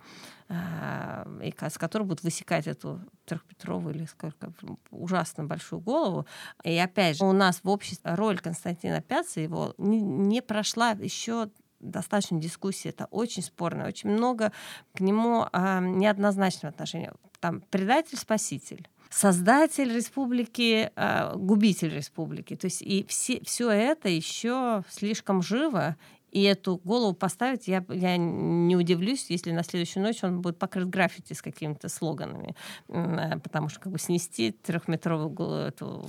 [1.41, 4.53] и ка- с которой будут высекать эту трехметровую или сколько
[4.89, 6.25] ужасно большую голову.
[6.63, 11.49] И опять же, у нас в обществе роль Константина Пяца его не, не прошла еще
[11.79, 12.89] достаточно дискуссии.
[12.89, 13.87] Это очень спорно.
[13.87, 14.51] Очень много
[14.93, 17.13] к нему а, неоднозначного отношения.
[17.39, 22.55] Там предатель-спаситель создатель республики, а, губитель республики.
[22.55, 25.97] То есть и все, все это еще слишком живо,
[26.31, 30.89] и эту голову поставить, я, я не удивлюсь, если на следующую ночь он будет покрыт
[30.89, 32.55] граффити с какими-то слоганами.
[32.87, 36.05] Э, Потому что как бы снести трехметровую эту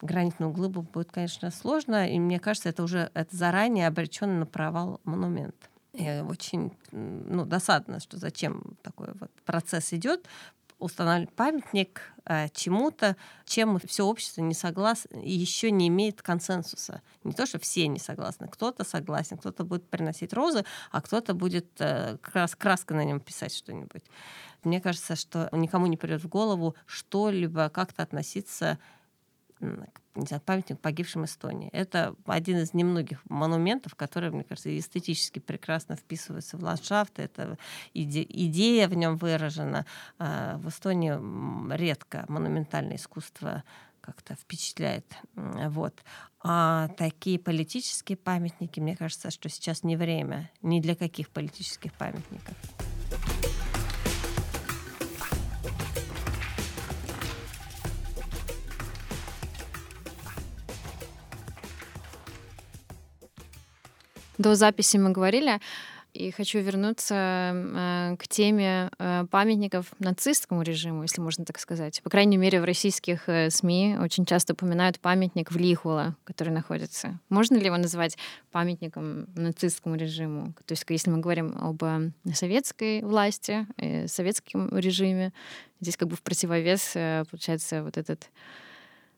[0.00, 2.10] гранитную глыбу будет, конечно, сложно.
[2.10, 5.56] И мне кажется, это уже это заранее обречен на провал монумент.
[5.92, 10.26] И очень ну, досадно, что зачем такой вот процесс идет
[10.84, 13.16] устанавливать памятник э, чему-то,
[13.46, 17.00] чем все общество не согласно еще не имеет консенсуса.
[17.24, 18.48] Не то, что все не согласны.
[18.48, 23.54] Кто-то согласен, кто-то будет приносить розы, а кто-то будет э, крас краской на нем писать
[23.54, 24.04] что-нибудь.
[24.62, 28.78] Мне кажется, что никому не придет в голову что-либо как-то относиться
[29.60, 31.68] не знаю, памятник погибшим Эстонии.
[31.70, 37.18] Это один из немногих монументов, которые, мне кажется, эстетически прекрасно вписываются в ландшафт.
[37.18, 37.58] Это
[37.94, 39.86] иде- идея в нем выражена.
[40.18, 43.64] А В Эстонии редко монументальное искусство
[44.00, 45.06] как-то впечатляет.
[45.34, 46.02] Вот.
[46.40, 52.54] А такие политические памятники, мне кажется, что сейчас не время ни для каких политических памятников.
[64.38, 65.60] До записи мы говорили,
[66.14, 72.00] и хочу вернуться э, к теме э, памятников нацистскому режиму, если можно так сказать.
[72.02, 77.18] По крайней мере, в российских э, СМИ очень часто упоминают памятник в Лихула, который находится.
[77.30, 78.16] Можно ли его назвать
[78.52, 80.54] памятником нацистскому режиму?
[80.66, 81.82] То есть, если мы говорим об
[82.32, 83.66] советской власти,
[84.06, 85.32] советском режиме,
[85.80, 86.92] здесь как бы в противовес
[87.28, 88.30] получается вот этот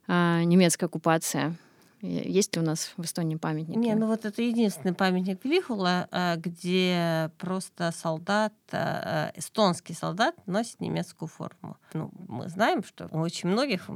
[0.08, 1.56] немецкая оккупация.
[2.00, 3.78] Есть ли у нас в Эстонии памятники?
[3.78, 10.80] Не, ну вот это единственный памятник Вихула, э, где просто солдат, э, эстонский солдат носит
[10.80, 11.76] немецкую форму.
[11.94, 13.88] Ну, мы знаем, что у очень многих,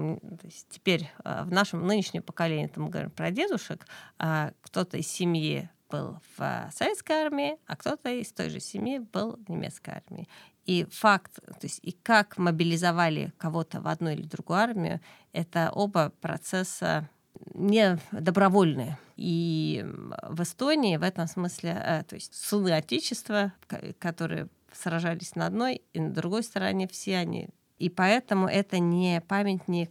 [0.70, 3.86] теперь в нашем нынешнем поколении, это мы говорим про дедушек,
[4.16, 9.48] кто-то из семьи был в советской армии, а кто-то из той же семьи был в
[9.50, 10.28] немецкой армии.
[10.64, 15.00] И факт, то есть и как мобилизовали кого-то в одну или другую армию,
[15.32, 17.08] это оба процесса
[17.54, 18.98] не добровольные.
[19.16, 19.84] И
[20.22, 23.52] в Эстонии в этом смысле, э, то есть сыны Отечества,
[23.98, 27.48] которые сражались на одной и на другой стороне, все они.
[27.78, 29.90] И поэтому это не памятник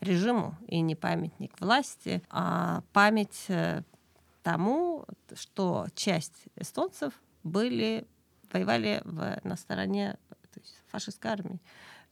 [0.00, 3.82] режиму и не памятник власти, а память э,
[4.42, 8.06] тому, что часть эстонцев были,
[8.52, 10.18] воевали в, на стороне
[10.56, 11.60] то есть фашистской армии.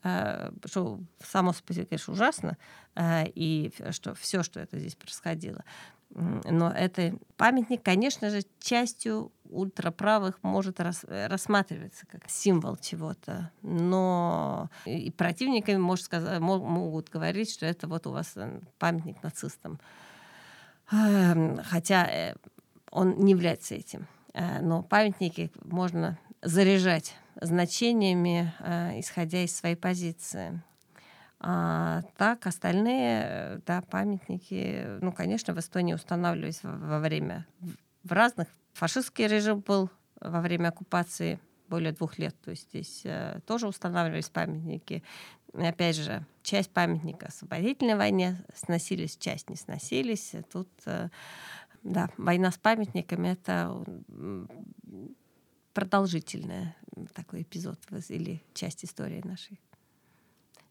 [0.05, 2.59] Э, что само по себе, конечно, ужасно,
[2.95, 5.65] э, и что все, что это здесь происходило.
[6.11, 15.11] Но это памятник, конечно же, частью ультраправых может рас, рассматриваться как символ чего-то, но и
[15.11, 19.81] противниками может сказать, могут говорить, что это вот у вас э, памятник нацистам.
[20.93, 22.35] Эм, хотя
[22.91, 24.07] он не является этим.
[24.35, 30.63] Но памятники можно заряжать значениями, э, исходя из своей позиции.
[31.41, 37.47] А так остальные да, памятники, ну, конечно, в Эстонии устанавливались во, время
[38.03, 38.49] в разных.
[38.73, 44.31] Фашистский режим был во время оккупации более двух лет, то есть здесь э, тоже устанавливались
[44.31, 45.03] памятники.
[45.53, 50.35] И опять же, часть памятника освободительной войне сносились, часть не сносились.
[50.51, 51.09] Тут, э,
[51.83, 53.85] да, война с памятниками— это
[55.75, 56.75] продолжительный
[57.13, 59.61] такой эпизод или часть истории нашей.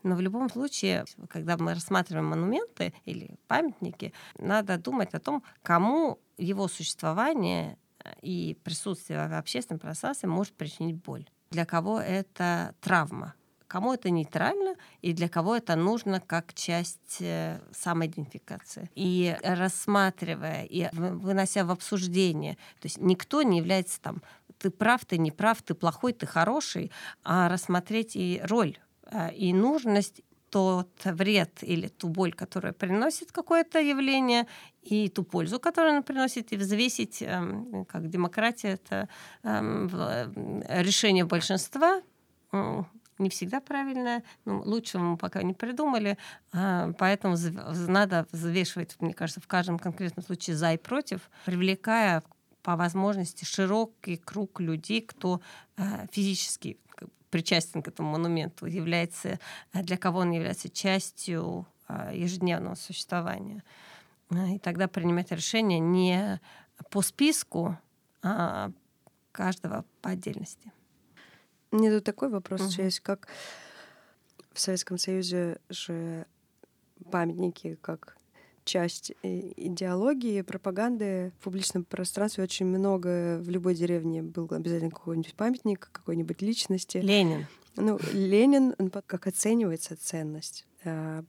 [0.04, 6.20] Но в любом случае, когда мы рассматриваем монументы или памятники, надо думать о том, кому
[6.38, 11.26] его существование э, и присутствие в общественном пространстве может причинить боль.
[11.52, 13.34] Для кого это травма,
[13.68, 18.92] кому это нейтрально и для кого это нужно как часть э, самоидентификации.
[18.96, 24.22] И рассматривая и вынося в обсуждение, то есть никто не является там
[24.64, 26.92] ты прав, ты не прав, ты плохой, ты хороший,
[27.24, 33.80] а рассмотреть и роль, а, и нужность тот вред или ту боль, которую приносит какое-то
[33.80, 34.46] явление,
[34.84, 39.10] и ту пользу, которую оно приносит, и взвесить, эм, как демократия, это
[39.44, 39.90] эм,
[40.70, 42.02] решение большинства,
[43.20, 46.18] не всегда правильное, но лучшего мы пока не придумали,
[46.54, 47.36] а, поэтому
[47.88, 52.24] надо взвешивать, мне кажется, в каждом конкретном случае за и против, привлекая
[52.64, 55.42] по возможности широкий круг людей, кто
[55.78, 56.78] э, физически
[57.30, 59.40] причастен к этому монументу, является,
[59.74, 63.64] э, для кого он является частью э, ежедневного существования.
[64.32, 66.40] И тогда принимать решение не
[66.90, 67.78] по списку,
[68.24, 68.72] а
[69.32, 70.72] каждого по отдельности.
[71.72, 72.84] Мне тут такой вопрос угу.
[72.84, 73.28] есть, как
[74.54, 76.26] в Советском Союзе же
[77.12, 78.18] памятники как
[78.64, 83.40] часть идеологии, пропаганды в публичном пространстве очень много.
[83.40, 86.98] В любой деревне был обязательно какой-нибудь памятник какой-нибудь личности.
[86.98, 87.48] Ленин.
[87.76, 88.74] Ну, Ленин,
[89.06, 91.24] как оценивается ценность э,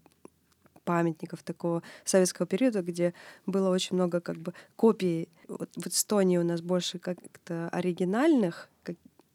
[0.85, 3.15] памятников такого советского периода, где
[3.47, 5.29] было очень много как бы копий.
[5.49, 8.74] Вот в Эстонии у нас больше как-то оригинальных Э,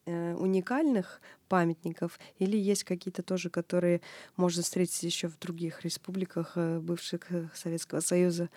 [0.05, 4.01] уникальных памятников или есть какие-то тоже, которые
[4.37, 8.49] можно встретить еще в других республиках э, бывших э, Советского Союза?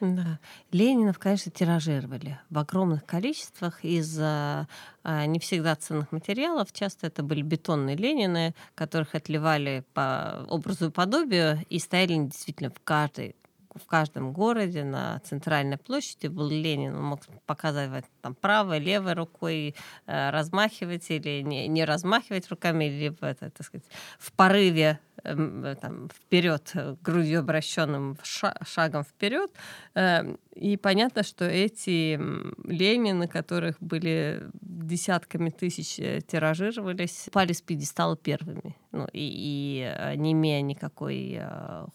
[0.00, 0.38] Да.
[0.72, 4.66] Ленинов, конечно, тиражировали в огромных количествах из-за
[5.04, 6.72] а, не всегда ценных материалов.
[6.72, 12.80] Часто это были бетонные Ленины, которых отливали по образу и подобию и стояли действительно в
[12.82, 13.36] каждой
[13.74, 16.96] в каждом городе на центральной площади был Ленин.
[16.96, 19.74] Он мог показывать там правой, левой рукой,
[20.06, 23.86] э, размахивать или не, не размахивать руками, либо это, так сказать,
[24.18, 29.50] в порыве там, вперед, э, грудью обращенным шагом вперед.
[29.94, 32.18] Эм, и понятно, что эти
[32.66, 38.76] Ленины, которых были десятками тысяч э, тиражировались, пали с пьедестала первыми.
[38.92, 41.40] Ну, и, и не имея никакой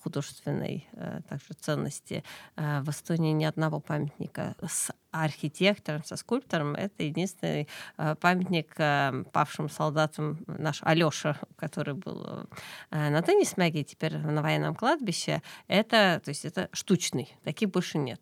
[0.01, 0.87] художественной
[1.27, 2.23] также ценности,
[2.55, 4.91] в Эстонии ни одного памятника с
[5.23, 6.75] архитектором, со скульптором.
[6.75, 12.47] Это единственный э, памятник э, павшим солдатам наш Алёша, который был
[12.91, 15.41] э, на теннисмяге, теперь на военном кладбище.
[15.67, 18.21] Это, то есть это штучный, таких больше нет.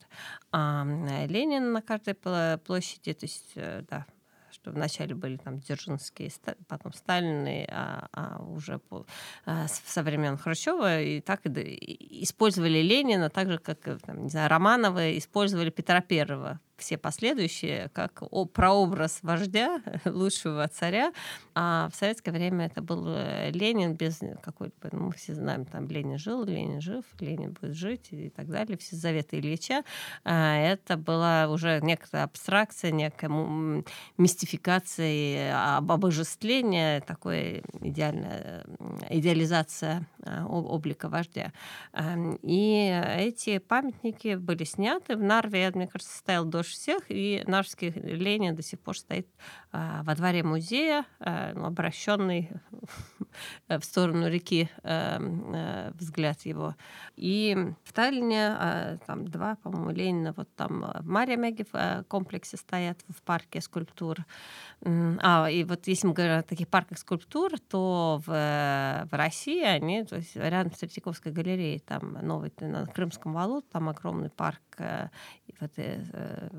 [0.51, 0.85] А
[1.27, 4.05] Ленин на каждой площади, то есть, да,
[4.53, 6.31] что вначале были там Дзержинские,
[6.67, 9.05] потом Сталины, а, а уже по,
[9.45, 14.49] а, со времен Хрущева и так и, использовали Ленина, так же, как там, не знаю,
[14.49, 21.13] Романовы использовали Петра Первого все последующие как прообраз вождя, лучшего царя.
[21.55, 25.87] А в советское время это был э, Ленин без какой-то, ну, мы все знаем, там
[25.87, 29.83] Ленин жил, Ленин жив, Ленин будет жить и так далее, все заветы Ильича.
[30.23, 33.83] А это была уже некая абстракция, некая
[34.17, 38.65] мистификация, обожествление, такое идеальная
[39.09, 41.51] идеализация а, облика вождя.
[42.41, 47.89] И эти памятники были сняты в Нарве, мне кажется, стоял до дольше всех, и Нарвский
[47.89, 49.27] Ленин до сих пор стоит
[49.71, 52.51] а, во дворе музея, а, ну, обращенный
[53.67, 56.75] в сторону реки а, взгляд его.
[57.15, 62.99] И в Таллине там два, по-моему, Ленина, вот там в Мария Меги в комплексе стоят
[63.09, 64.17] в парке скульптур.
[64.85, 70.05] А, и вот если мы говорим о таких парках скульптур, то в, в России они,
[70.05, 75.09] то есть рядом с Третьяковской галереей, там новый, на Крымском валу, там огромный парк э,
[75.59, 76.49] вот, э,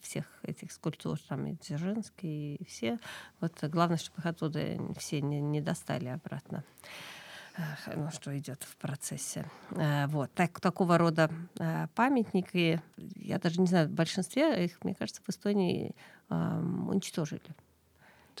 [0.00, 2.98] всех этих скульптур, там и Дзержинский, и все.
[3.40, 6.64] Вот главное, чтобы их оттуда все не, не достали обратно
[7.94, 9.44] ну, что идет в процессе.
[9.72, 10.32] Э, вот.
[10.32, 15.28] Так, такого рода э, памятники, я даже не знаю, в большинстве их, мне кажется, в
[15.28, 15.94] Эстонии
[16.28, 17.42] уничтожили.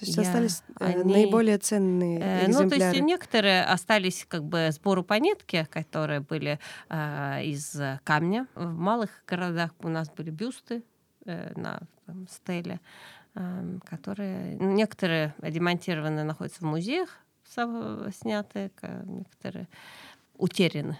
[0.00, 2.64] То есть я, остались э, они, наиболее ценные экземпляры.
[2.64, 8.46] Ну, то есть некоторые остались как бы сбору по нитке, которые были э, из камня.
[8.54, 10.82] В малых городах у нас были бюсты
[11.26, 12.80] э, на там, стеле,
[13.34, 14.56] э, которые...
[14.56, 18.70] Некоторые демонтированные находятся в музеях, снятые,
[19.04, 19.68] некоторые
[20.38, 20.98] утеряны.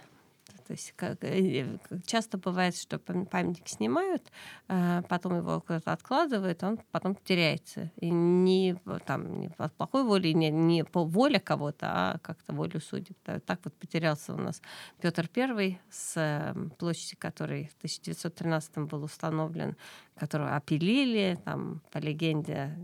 [0.71, 4.31] То есть как, э, часто бывает, что памятник снимают,
[4.69, 7.91] а потом его кто-то откладывает, он потом теряется.
[7.97, 12.79] И не, там, не по плохой воле, не, не по воле кого-то, а как-то волю
[12.79, 13.17] судеб.
[13.45, 14.61] Так вот потерялся у нас
[15.01, 19.75] Петр I с эм, площади, который в 1913 был установлен,
[20.15, 22.77] которого опилили, там, по легенде,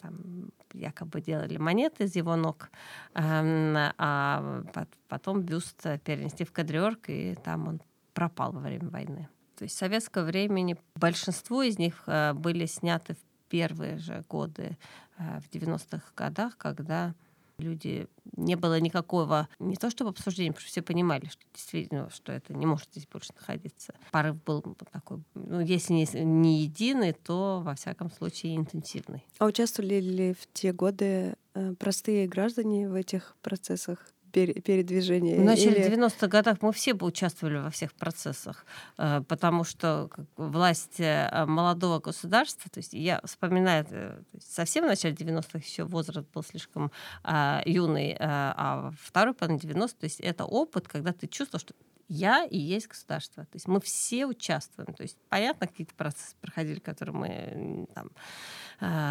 [0.00, 2.70] там, якобы делали монеты из его ног,
[3.14, 4.62] эм, а
[5.08, 7.80] потом бюст перенести в Кадриорг, и там он
[8.12, 9.28] пропал во время войны.
[9.56, 14.76] То есть советского времени большинство из них э, были сняты в первые же годы,
[15.18, 17.14] э, в 90-х годах, когда
[17.58, 22.32] люди не было никакого, не то чтобы обсуждения, потому что все понимали, что действительно, что
[22.32, 23.94] это не может здесь больше находиться.
[24.10, 29.24] Порыв был такой, ну, если не, не единый, то, во всяком случае, интенсивный.
[29.38, 34.10] А участвовали ли в те годы э, простые граждане в этих процессах?
[34.34, 35.36] Передвижения?
[35.36, 35.96] В начале или...
[35.96, 38.66] 90-х годах мы все участвовали во всех процессах,
[38.98, 45.14] э, потому что власть э, молодого государства, то есть я вспоминаю, э, совсем в начале
[45.14, 46.90] 90-х еще возраст был слишком
[47.22, 51.74] а, юный, а второй половине 90 то есть это опыт, когда ты чувствовал, что
[52.08, 53.44] я и есть государство.
[53.44, 54.92] То есть мы все участвуем.
[54.92, 58.10] То есть, понятно, какие-то процессы проходили, которые мы там,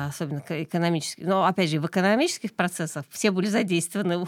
[0.07, 1.27] особенно экономические.
[1.27, 4.25] Но, опять же, в экономических процессах все были задействованы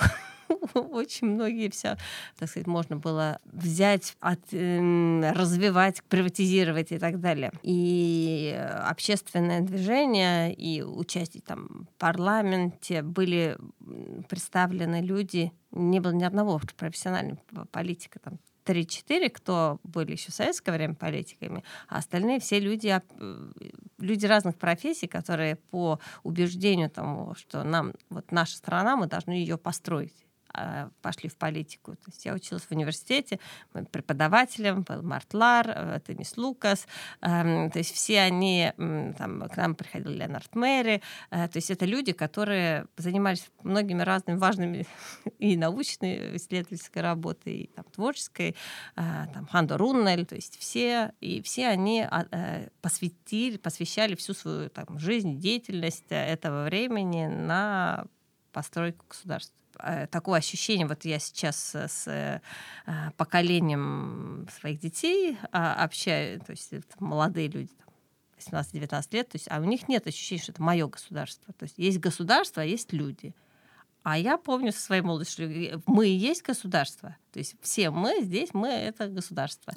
[0.73, 1.97] очень многие все,
[2.37, 7.51] так сказать, можно было взять, от, э, развивать, приватизировать и так далее.
[7.63, 13.57] И общественное движение, и участие там, в парламенте были
[14.29, 20.71] представлены люди, не было ни одного профессионального политика, там 3-4, кто были еще в советское
[20.71, 23.51] время политиками, а остальные все люди, э,
[23.99, 29.57] люди разных профессий, которые по убеждению тому, что нам, вот наша страна, мы должны ее
[29.57, 30.25] построить.
[30.57, 31.95] А, пошли в политику.
[31.95, 33.39] То есть я училась в университете,
[33.91, 36.87] преподавателем был Март Лар, э, Теннис Лукас,
[37.21, 38.71] эм, то есть все они,
[39.17, 41.01] там, к нам приходил Леонард Мэри,
[41.31, 44.87] э, то есть это люди, которые занимались многими разными важными
[45.39, 48.55] и научной исследовательской работой, и там, творческой,
[48.95, 52.25] э, там, Хандо Руннель, то есть все, и все они а,
[52.81, 58.05] посвятили, посвящали всю свою там, жизнь, деятельность этого времени на
[58.55, 59.53] постройку государства.
[59.79, 62.39] Э, такое ощущение, вот я сейчас с э,
[63.17, 67.71] поколением своих детей а, общаюсь, то есть это молодые люди,
[68.37, 71.53] 18-19 лет, то есть, а у них нет ощущения, что это мое государство.
[71.53, 73.35] То есть есть государство, а есть люди.
[74.03, 77.17] А я помню со своей молодостью, мы и есть государство.
[77.33, 79.73] То есть все мы здесь, мы это государство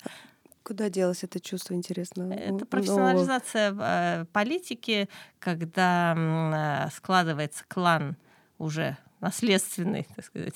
[0.63, 2.31] Куда делось это чувство, интересно?
[2.31, 4.27] Это профессионализация нового...
[4.33, 5.09] политики,
[5.39, 8.17] когда э, складывается клан
[8.59, 10.55] уже наследственной так сказать,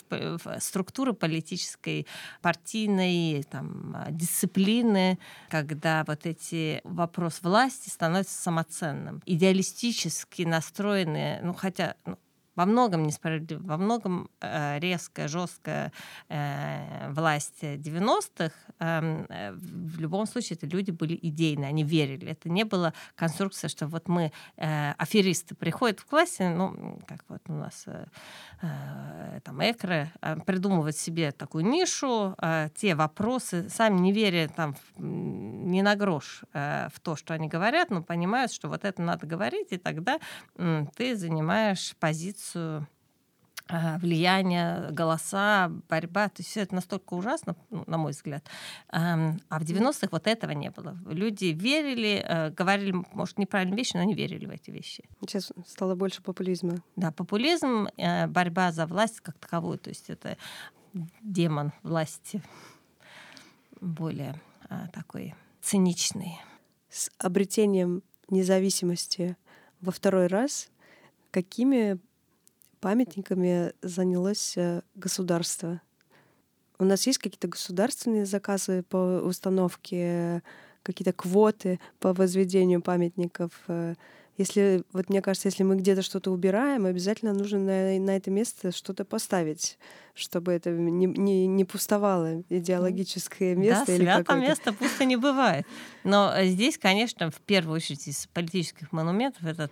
[0.62, 2.06] структуры политической,
[2.40, 5.18] партийной, там, дисциплины,
[5.50, 9.22] когда вот эти вопрос власти становятся самоценным.
[9.26, 12.18] Идеалистически настроенные, ну хотя ну,
[12.56, 15.92] во многом несправедливо, во многом э, резкая, жесткая
[16.28, 22.28] э, власть 90-х, эм, э, в любом случае это люди были идейные, они верили.
[22.28, 27.40] Это не было конструкция, что вот мы э, аферисты приходят в классе, ну, как вот
[27.48, 28.06] у нас э,
[28.62, 34.76] э, там экры, э, придумывают себе такую нишу, э, те вопросы, сами не веря там
[34.98, 39.26] ни на грош э, в то, что они говорят, но понимают, что вот это надо
[39.26, 40.18] говорить, и тогда
[40.56, 42.86] э, ты занимаешь позицию позицию
[43.68, 46.28] а, влияние, голоса, борьба.
[46.28, 48.44] То есть все это настолько ужасно, ну, на мой взгляд.
[48.88, 50.98] А в 90-х вот этого не было.
[51.06, 55.04] Люди верили, э, говорили, может, неправильные вещи, но они верили в эти вещи.
[55.20, 56.82] Сейчас стало больше популизма.
[56.96, 59.78] Да, популизм, э, борьба за власть как таковую.
[59.78, 60.36] То есть это
[61.22, 62.42] демон власти
[63.80, 64.38] более
[64.68, 66.38] а, такой циничный.
[66.90, 69.36] С обретением независимости
[69.80, 70.68] во второй раз
[71.32, 71.98] какими
[72.82, 75.80] памятниками занялось э, государство.
[76.78, 80.42] У нас есть какие-то государственные заказы по установке,
[80.82, 83.52] какие-то квоты по возведению памятников.
[83.68, 83.94] Э,
[84.36, 88.72] если, вот мне кажется, если мы где-то что-то убираем, обязательно нужно на, на это место
[88.72, 89.78] что-то поставить,
[90.14, 93.86] чтобы это не, не, не пустовало идеологическое место.
[93.86, 95.66] Да, или свято место пусто не бывает.
[96.02, 99.70] Но э, здесь, конечно, в первую очередь из политических монументов этот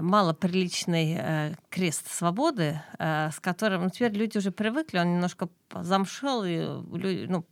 [0.00, 6.44] малоприличный э, крест свободы, э, с которым ну, теперь люди уже привыкли, он немножко замшел,
[6.44, 7.44] и ну,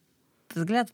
[0.54, 0.92] взгляд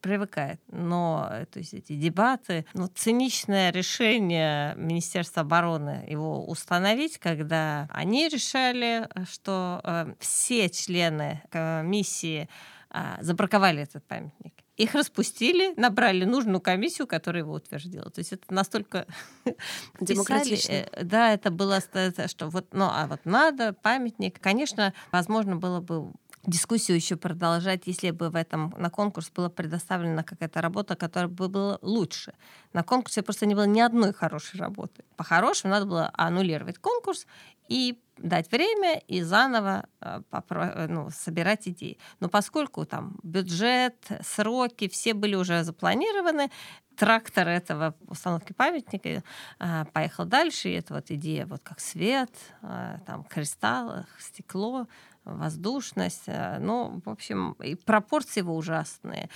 [0.00, 0.60] привыкает.
[0.68, 9.08] Но то есть эти дебаты, ну, циничное решение Министерства обороны его установить, когда они решали,
[9.30, 12.48] что э, все члены комиссии
[12.90, 14.54] э, забраковали этот памятник.
[14.78, 18.10] Их распустили, набрали нужную комиссию, которая его утвердила.
[18.10, 19.06] То есть это настолько
[20.00, 20.82] демократично.
[20.82, 24.40] Писали, да, это было, что вот, ну, а вот надо памятник.
[24.40, 26.12] Конечно, возможно было бы
[26.46, 31.48] дискуссию еще продолжать, если бы в этом на конкурс была предоставлена какая-то работа, которая бы
[31.48, 32.34] была лучше.
[32.72, 35.04] На конкурсе просто не было ни одной хорошей работы.
[35.16, 37.26] По-хорошему надо было аннулировать конкурс
[37.68, 41.98] и дать время и заново э, ну, собирать идеи.
[42.20, 46.50] Но поскольку там бюджет, сроки, все были уже запланированы,
[46.96, 49.22] трактор этого установки памятника
[49.60, 52.30] э, поехал дальше, и это вот идея вот как свет,
[52.62, 54.88] э, там кристалл, стекло,
[55.24, 56.26] воздушность.
[56.26, 59.28] Ну, в общем, и пропорции его ужасные.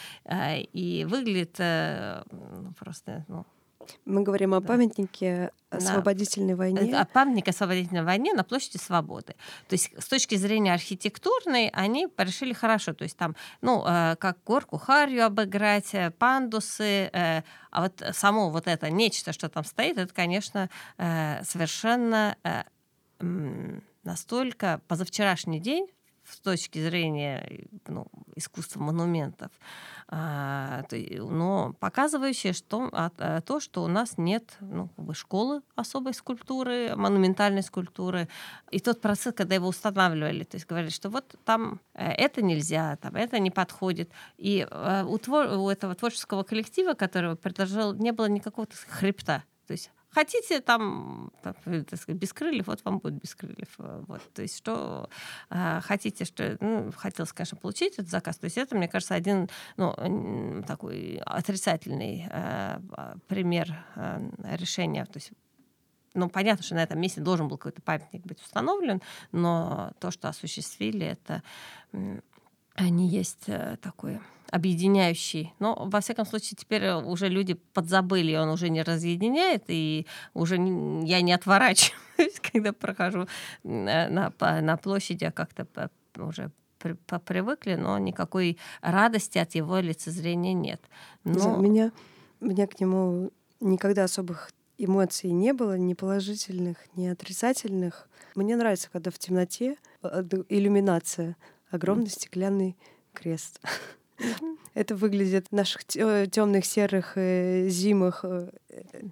[0.72, 3.26] И выглядит ну, просто...
[3.28, 3.44] Ну,
[4.04, 4.66] мы говорим о да.
[4.66, 6.96] памятнике освободительной войне.
[6.98, 9.34] О памятнике освободительной войне на площади Свободы.
[9.68, 12.92] То есть с точки зрения архитектурной они решили хорошо.
[12.92, 17.10] То есть там, ну, как горку Харью обыграть, пандусы.
[17.12, 17.42] А
[17.82, 20.68] вот само вот это нечто, что там стоит, это, конечно,
[20.98, 22.36] совершенно
[24.02, 25.88] настолько позавчерашний день
[26.32, 28.06] с точки зрения ну,
[28.36, 29.50] искусства монументов,
[30.08, 36.94] а, но показывающее что, а, а, то, что у нас нет ну, школы особой скульптуры,
[36.96, 38.28] монументальной скульптуры.
[38.70, 42.96] И тот процесс, когда его устанавливали, то есть говорили, что вот там э, это нельзя,
[42.96, 44.10] там это не подходит.
[44.38, 49.44] И э, у, твор, у этого творческого коллектива, которого предложил, не было никакого хребта.
[49.66, 53.74] То есть Хотите там, так сказать, без крыльев, вот вам будет без крыльев.
[53.78, 54.22] Э, вот.
[54.34, 55.08] То есть что
[55.50, 56.56] э, хотите, что...
[56.60, 58.36] Ну, хотелось, конечно, получить этот заказ.
[58.38, 62.78] То есть это, мне кажется, один ну, такой отрицательный э,
[63.26, 64.20] пример э,
[64.56, 65.04] решения.
[65.06, 65.32] То есть
[66.14, 69.00] ну, понятно, что на этом месте должен был какой-то памятник быть установлен,
[69.32, 71.42] но то, что осуществили, это
[72.74, 74.20] они есть э, такое
[74.52, 75.54] объединяющий.
[75.58, 81.08] Но, во всяком случае, теперь уже люди подзабыли, он уже не разъединяет, и уже не,
[81.08, 83.26] я не отворачиваюсь, когда прохожу
[83.64, 90.82] на, на, на площади, а как-то уже привыкли, но никакой радости от его лицезрения нет.
[91.24, 91.58] Но...
[91.58, 91.90] у меня,
[92.40, 93.30] у меня к нему
[93.60, 98.06] никогда особых эмоций не было, ни положительных, ни отрицательных.
[98.34, 101.36] Мне нравится, когда в темноте э, иллюминация,
[101.70, 102.76] огромный стеклянный
[103.14, 103.60] крест.
[104.74, 108.48] Это выглядит в наших темных серых э, зимах, э,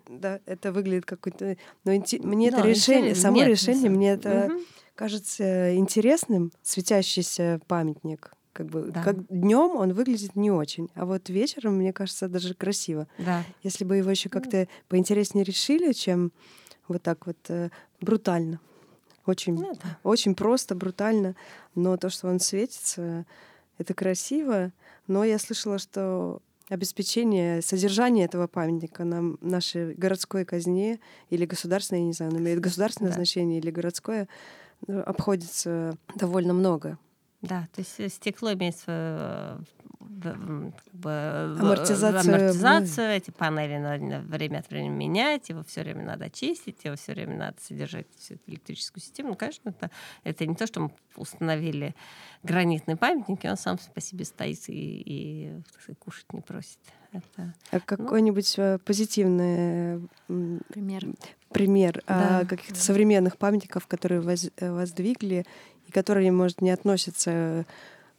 [0.08, 1.56] да, это выглядит какой-то.
[1.84, 4.50] Но мне это решение, само решение, мне это
[4.94, 8.32] кажется интересным, светящийся памятник.
[8.52, 9.02] как бы Да.
[9.02, 13.06] как днем он выглядит не очень, а вот вечером, мне кажется, даже красиво.
[13.18, 13.44] Да.
[13.62, 16.32] Если бы его еще как-то поинтереснее решили, чем
[16.88, 17.70] вот так вот э,
[18.00, 18.60] брутально.
[19.26, 19.98] Очень, Ну да.
[20.02, 21.36] очень просто, брутально.
[21.74, 23.24] Но то, что он светится,
[23.80, 24.72] это красиво.
[25.06, 31.00] Но я слышала, что обеспечение содержания этого памятника на нашей городской казне
[31.30, 33.16] или государственной, я не знаю, он имеет государственное Да.
[33.16, 34.28] значение или городское,
[34.86, 36.98] ну, обходится довольно много.
[37.42, 39.58] Да, то есть э, стекло имеет свою э,
[40.22, 40.36] как
[40.92, 46.84] бы, Амортизацию, амортизацию, эти панели надо время от времени менять, его все время надо чистить,
[46.84, 49.30] его все время надо содержать всю эту электрическую систему.
[49.30, 49.90] Ну, конечно, это,
[50.24, 51.94] это не то, что мы установили
[52.42, 56.78] гранитный памятник, и он сам по себе стоит и, и, сказать, кушать не просит.
[57.12, 61.06] Это А какой-нибудь э, позитивный Пример.
[61.52, 62.80] пример а, Да, каких-то да.
[62.80, 65.44] современных памятников, которые воз- э, воздвигли
[65.86, 67.66] и которые, может, не относятся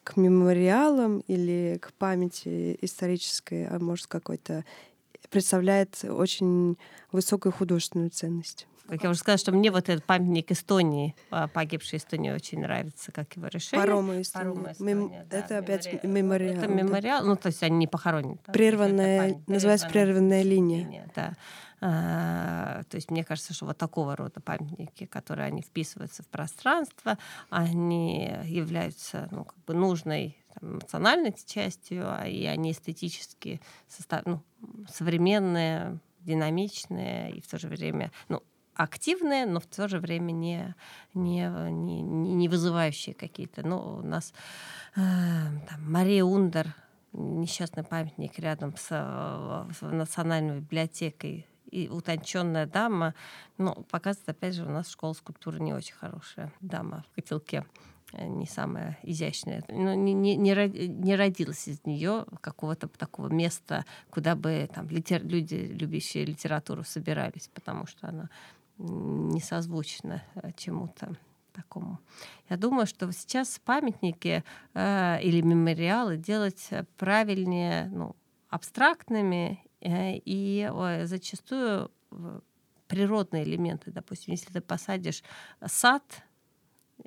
[0.04, 4.66] к мемориалам или к памяти исторической, а может какой-то
[5.30, 6.78] представляет очень
[7.12, 8.68] высокую художественную ценность.
[8.88, 13.14] Как я уже сказала, что мне вот этот памятник Эстонии, а, погибшей Эстонии, очень нравится,
[13.14, 13.86] как его решение.
[13.86, 14.46] Парома Эстония.
[14.54, 16.54] Парома Мем- Эстония, да, это опять мемори- мемориал.
[16.58, 16.74] Это да.
[16.74, 18.38] мемориал, ну, то есть они не похоронены.
[18.44, 21.10] там, Прерванная- называется прерванная линия.
[21.16, 21.36] Да.
[21.84, 27.18] А, то есть мне кажется, что вот такого рода памятники, которые они вписываются в пространство,
[27.50, 34.22] они являются ну, как бы нужной там, эмоциональной частью, а и они эстетически состав...
[34.26, 34.44] ну,
[34.94, 38.44] современные, динамичные и в то же время ну,
[38.76, 40.76] активные, но в то же время не,
[41.16, 43.66] не, не, не вызывающие какие-то.
[43.66, 44.34] Ну, у нас
[44.96, 46.76] э, там, Мария Ундер,
[47.12, 53.14] несчастный памятник рядом с, э, с Национальной библиотекой, и утонченная дама,
[53.58, 56.52] ну, показывает, опять же, у нас школа скульптуры не очень хорошая.
[56.60, 57.66] Дама в котелке
[58.14, 59.64] э, не самая изящная.
[59.70, 64.88] Ну, не, не, не, ро- не родилась из нее какого-то такого места, куда бы там
[64.88, 68.30] литер- люди, любящие литературу, собирались, потому что она
[68.78, 71.16] не созвучна э, чему-то
[71.54, 72.00] такому.
[72.50, 74.44] Я думаю, что сейчас памятники
[74.74, 78.16] э, или мемориалы делать э, правильнее, ну,
[78.50, 82.40] абстрактными и э, зачастую э,
[82.88, 83.92] природные элементы.
[83.92, 85.24] Допустим, если ты посадишь
[85.66, 86.04] сад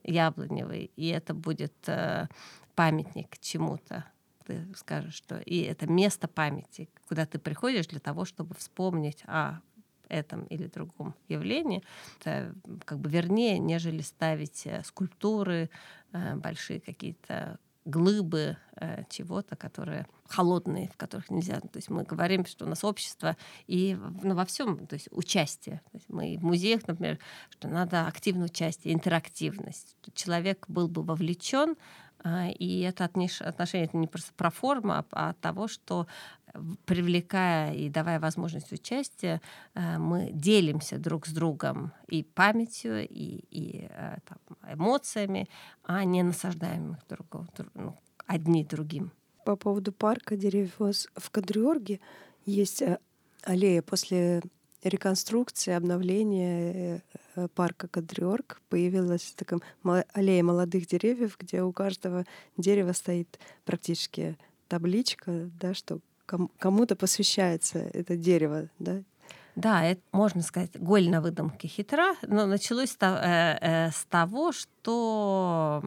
[0.02, 2.26] яблоневый, и это будет э,
[2.74, 4.04] памятник чему-то,
[4.44, 9.60] ты скажешь, что и это место памяти, куда ты приходишь для того, чтобы вспомнить о
[10.08, 11.82] этом или другом явлении,
[12.20, 12.54] это
[12.84, 15.70] как бы вернее, нежели ставить э, скульптуры,
[16.12, 21.60] э, большие какие-то глыбы э, чего-то, которые холодные, в которых нельзя.
[21.60, 25.82] То есть мы говорим, что у нас общество и ну, во всем, то есть участие.
[25.92, 27.18] То есть мы в музеях, например,
[27.50, 29.96] что надо активное участие, интерактивность.
[30.14, 31.76] Человек был бы вовлечен,
[32.22, 36.06] а, и это отношение это не просто про форму, а а от того, что
[36.84, 39.40] привлекая и давая возможность участия,
[39.74, 44.38] э, мы делимся друг с другом и памятью, и, и э, там,
[44.72, 45.48] эмоциями,
[45.84, 47.26] а не насаждаем их друг,
[47.74, 47.96] ну,
[48.26, 49.12] одни другим.
[49.44, 52.00] По поводу парка деревьев в Кадриорге
[52.46, 52.98] есть э,
[53.42, 54.42] аллея после
[54.82, 57.02] реконструкции, обновления
[57.54, 59.60] парка Кадриорг появилась такая
[60.12, 62.26] аллея молодых деревьев, где у каждого
[62.58, 64.36] дерева стоит практически
[64.68, 69.02] табличка, да, что кому-то посвящается это дерево, да,
[69.56, 75.82] Да, это, можно сказать, голь на выдумке хитра, но началось с э, э, того, что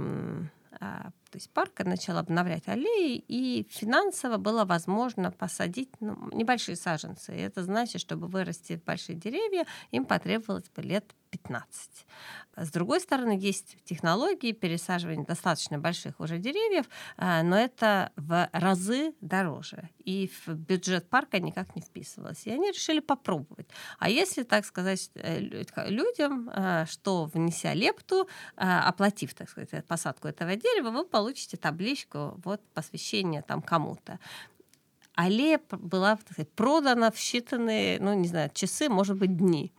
[0.80, 7.36] а, то есть парк начал обновлять аллеи, и финансово было возможно посадить ну, небольшие саженцы.
[7.36, 12.06] И это значит, чтобы вырасти большие деревья, им потребовалось бы лет 15.
[12.56, 16.86] С другой стороны, есть технологии пересаживания достаточно больших уже деревьев,
[17.18, 19.90] а, но это в разы дороже.
[20.04, 22.48] И в бюджет парка никак не вписывалось.
[22.48, 23.68] И они решили попробовать.
[24.00, 29.86] А если, так сказать, э, лю- людям, а, что внеся лепту, а, оплатив, так сказать,
[29.86, 34.20] посадку этого дерева, вы получите табличку вот посвящение там кому-то
[35.18, 39.74] аллея была сказать, продана в считанные, ну, не знаю, часы, может быть, дни.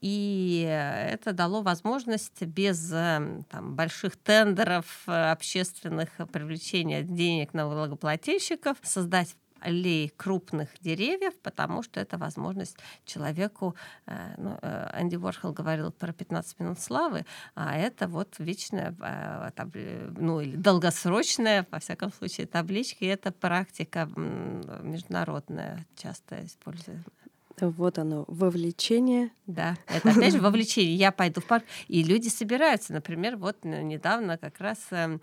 [0.00, 7.54] И э, это дало возможность без э, там, больших тендеров э, общественных э, привлечения денег
[7.54, 13.74] на налогоплательщиков создать аллеи крупных деревьев, потому что это возможность человеку,
[14.06, 19.50] э, ну, э, Энди Уорхол говорил про 15 минут славы, а это вот вечная, э,
[20.18, 27.23] ну или долгосрочная, во всяком случае, табличка, и это практика международная, часто используемая.
[27.70, 29.30] Вот оно, вовлечение.
[29.46, 30.94] Да, это опять же вовлечение.
[30.94, 32.92] Я пойду в парк, и люди собираются.
[32.92, 35.18] Например, вот недавно как раз э,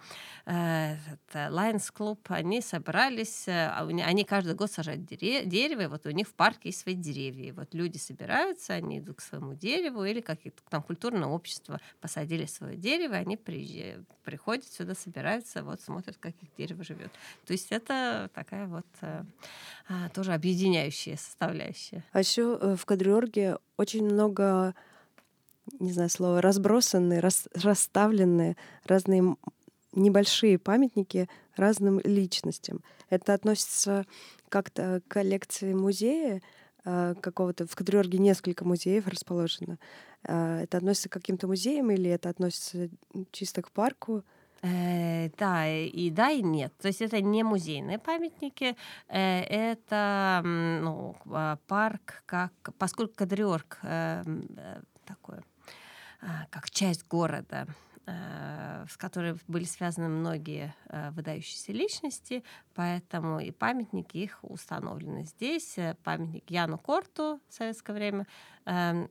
[0.46, 0.96] э,
[1.34, 6.28] Lions Club, они собрались, э, а они каждый год сажают дерево, и вот у них
[6.28, 7.46] в парке есть свои деревья.
[7.46, 12.46] И вот люди собираются, они идут к своему дереву, или какие-то там культурное общество посадили
[12.46, 17.12] свое дерево, они приезжают, приходят сюда, собираются, вот смотрят, как их дерево живет.
[17.46, 19.24] То есть это такая вот э,
[19.90, 22.04] а, тоже объединяющая составляющая.
[22.12, 24.74] А еще э, в Кадриорге очень много,
[25.80, 28.56] не знаю слова, разбросанные, рас, расставленные
[28.86, 29.36] разные
[29.94, 31.28] небольшие памятники
[31.58, 32.82] разным личностям.
[33.10, 34.06] Это относится
[34.48, 36.42] как-то к коллекции музея
[36.86, 37.68] э, какого-то.
[37.68, 39.78] В Кадриорге несколько музеев расположено.
[40.24, 42.90] Э, это относится к каким-то музеям или это относится
[43.32, 44.24] чисто к парку?
[44.64, 46.74] Э, да, и да, и нет.
[46.78, 48.76] То есть это не музейные памятники,
[49.08, 54.24] э, это ну, а, парк, как, поскольку Кадриорг э,
[54.58, 55.40] э, такой,
[56.22, 57.66] э, как часть города,
[58.06, 62.44] э, с которой были связаны многие э, выдающиеся личности,
[62.76, 65.76] поэтому и памятники их установлены здесь.
[66.04, 68.28] Памятник Яну Корту в советское время
[68.66, 69.10] эм,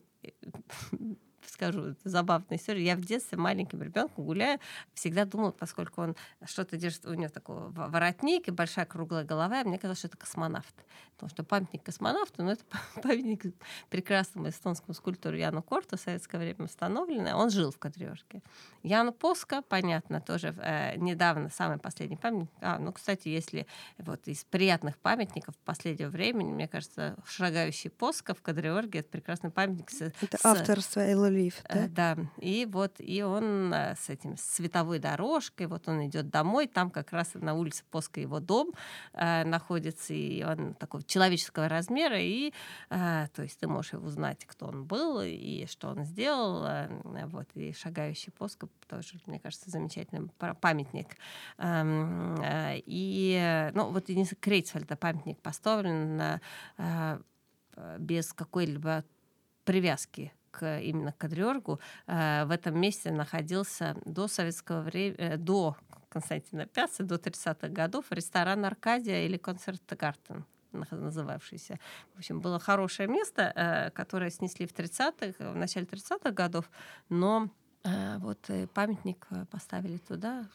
[1.47, 2.83] скажу забавную историю.
[2.83, 4.59] Я в детстве маленьким ребенком гуляя,
[4.93, 6.15] всегда думала, поскольку он
[6.45, 10.17] что-то держит, у него такой воротник и большая круглая голова, и мне казалось, что это
[10.17, 10.73] космонавт.
[11.13, 12.63] Потому что памятник космонавту, ну, это
[13.01, 13.55] памятник
[13.89, 17.33] прекрасному эстонскому скульптору Яну Корту в советское время установленный.
[17.33, 18.41] Он жил в Кадрёжке.
[18.83, 22.49] Яну Поска, понятно, тоже э, недавно самый последний памятник.
[22.59, 23.67] А, ну, кстати, если
[23.99, 29.91] вот из приятных памятников последнего времени, мне кажется, шагающий Поска в Кадрёрге это прекрасный памятник.
[29.91, 31.85] С, это с, авторство Элла Лив, да?
[31.85, 32.17] Э, да.
[32.37, 37.11] И вот, и он э, с этим световой дорожкой, вот он идет домой, там как
[37.11, 38.71] раз на улице Поска его дом
[39.13, 42.53] э, находится, и он такого человеческого размера, и
[42.89, 47.47] э, то есть ты можешь узнать, кто он был и что он сделал, э, вот,
[47.55, 50.29] и шагающий Поска тоже, мне кажется, замечательный
[50.59, 51.15] памятник.
[51.57, 56.39] Эм, э, и, ну, вот Дениса Крейцфельда памятник поставлен
[56.77, 57.19] э,
[57.99, 59.03] без какой-либо
[59.63, 65.75] привязки к, именно к Кадрёргу, э, в этом месте находился до советского времени, э, до
[66.09, 71.79] Константина Пяца, до 30-х годов ресторан «Аркадия» или «Концерт Гартен» называвшийся.
[72.15, 76.69] В общем, было хорошее место, э, которое снесли в 30-х, в начале 30-х годов,
[77.09, 77.49] но
[78.19, 80.47] вот памятник поставили туда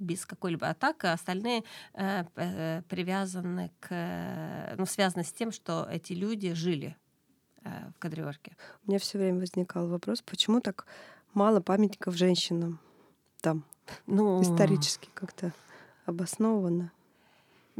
[0.00, 1.62] без какой-либо атаки, а остальные
[1.94, 6.96] привязаны к, ну, связаны с тем, что эти люди жили
[7.64, 8.56] в Кадриорге.
[8.86, 10.86] У меня все время возникал вопрос, почему так
[11.34, 12.80] мало памятников женщинам
[13.40, 13.64] там?
[14.06, 15.52] Ну, исторически как-то
[16.04, 16.92] обоснованно.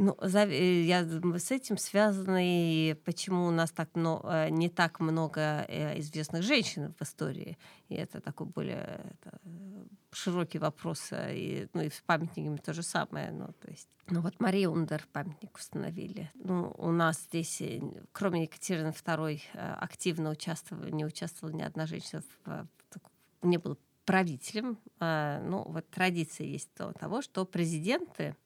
[0.01, 5.01] Ну, э, я, с этим связано и почему у нас так, но, э, не так
[5.01, 5.65] много
[5.97, 7.57] известных женщин в истории.
[7.89, 9.41] И это такой более это,
[10.11, 11.09] широкий вопрос.
[11.11, 13.31] И, ну, и с памятниками то же самое.
[13.31, 16.31] Ну, то есть, ну вот Мария Ундер памятник установили.
[16.35, 17.61] Ну, у нас здесь,
[18.13, 19.41] кроме Екатерины II,
[19.81, 22.67] активно участвовала, не участвовала ни одна женщина, в,
[23.41, 24.77] не было правителем.
[25.01, 28.37] Ну, вот традиция есть того, что президенты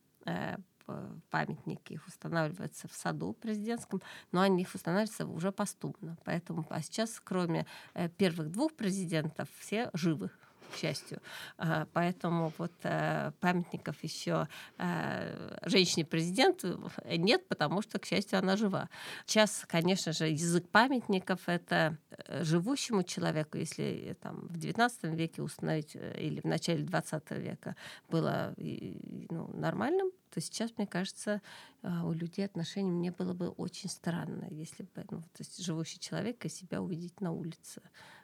[1.29, 6.17] памятники их устанавливаются в саду президентском, но они их устанавливаются уже поступно.
[6.23, 10.29] Поэтому а сейчас, кроме э, первых двух президентов, все живы
[10.71, 11.21] к счастью.
[11.57, 14.47] А, поэтому вот э, памятников еще
[14.79, 18.89] э, женщине-президенту нет, потому что, к счастью, она жива.
[19.27, 21.97] Сейчас, конечно же, язык памятников— это
[22.41, 27.75] живущему человеку, если там, в XIX веке установить или в начале XX века
[28.09, 31.41] было ну, нормальным, то сейчас, мне кажется,
[31.83, 35.99] а, у людей отношение мне было бы очень странно, если бы ну, то есть живущий
[35.99, 37.81] человек и себя увидеть на улице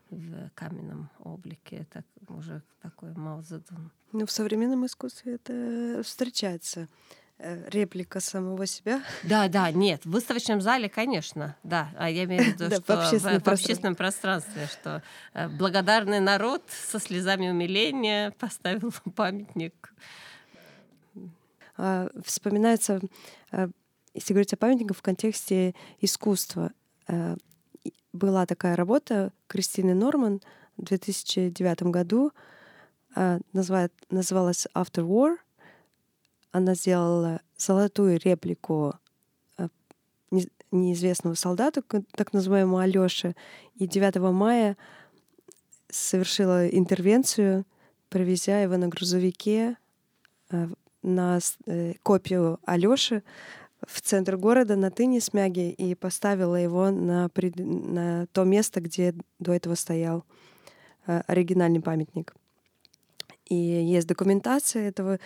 [0.09, 1.87] в каменном облике.
[1.87, 3.91] Это уже такой Маузедун.
[4.11, 6.87] Ну, в современном искусстве это встречается
[7.37, 9.03] э, реплика самого себя.
[9.21, 11.91] Да, да, нет, в выставочном зале, конечно, да.
[11.95, 15.03] А я имею в виду, что в общественном пространстве, что
[15.35, 19.93] э, благодарный народ со слезами умиления поставил памятник
[22.23, 22.99] вспоминается,
[23.51, 23.69] а,
[24.13, 26.71] если говорить о памятниках в контексте искусства.
[27.07, 27.35] А,
[28.11, 30.41] была такая работа Кристины Норман
[30.77, 32.31] в 2009 году,
[33.53, 35.37] называлась After War.
[36.51, 38.95] Она сделала золотую реплику
[40.71, 41.83] неизвестного солдата,
[42.15, 43.35] так называемого Алёши,
[43.75, 44.75] и 9 мая
[45.89, 47.65] совершила интервенцию,
[48.09, 49.77] провезя его на грузовике
[51.01, 53.23] на э, копию Алёши
[53.87, 57.55] в центр города на тыне смяги и поставила его на, пред...
[57.57, 60.25] на то место, где до этого стоял
[61.07, 62.35] э, оригинальный памятник.
[63.45, 65.19] И есть документация этого.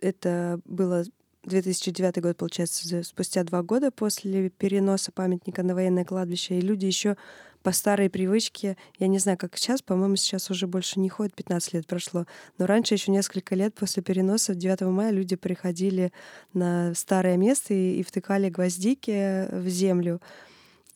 [0.00, 1.04] Это было
[1.44, 7.16] 2009 год, получается, спустя два года после переноса памятника на военное кладбище, и люди еще
[7.62, 11.74] по старой привычке, я не знаю, как сейчас, по-моему, сейчас уже больше не ходит, 15
[11.74, 12.26] лет прошло,
[12.58, 16.12] но раньше еще несколько лет после переноса 9 мая люди приходили
[16.54, 20.20] на старое место и, и втыкали гвоздики в землю.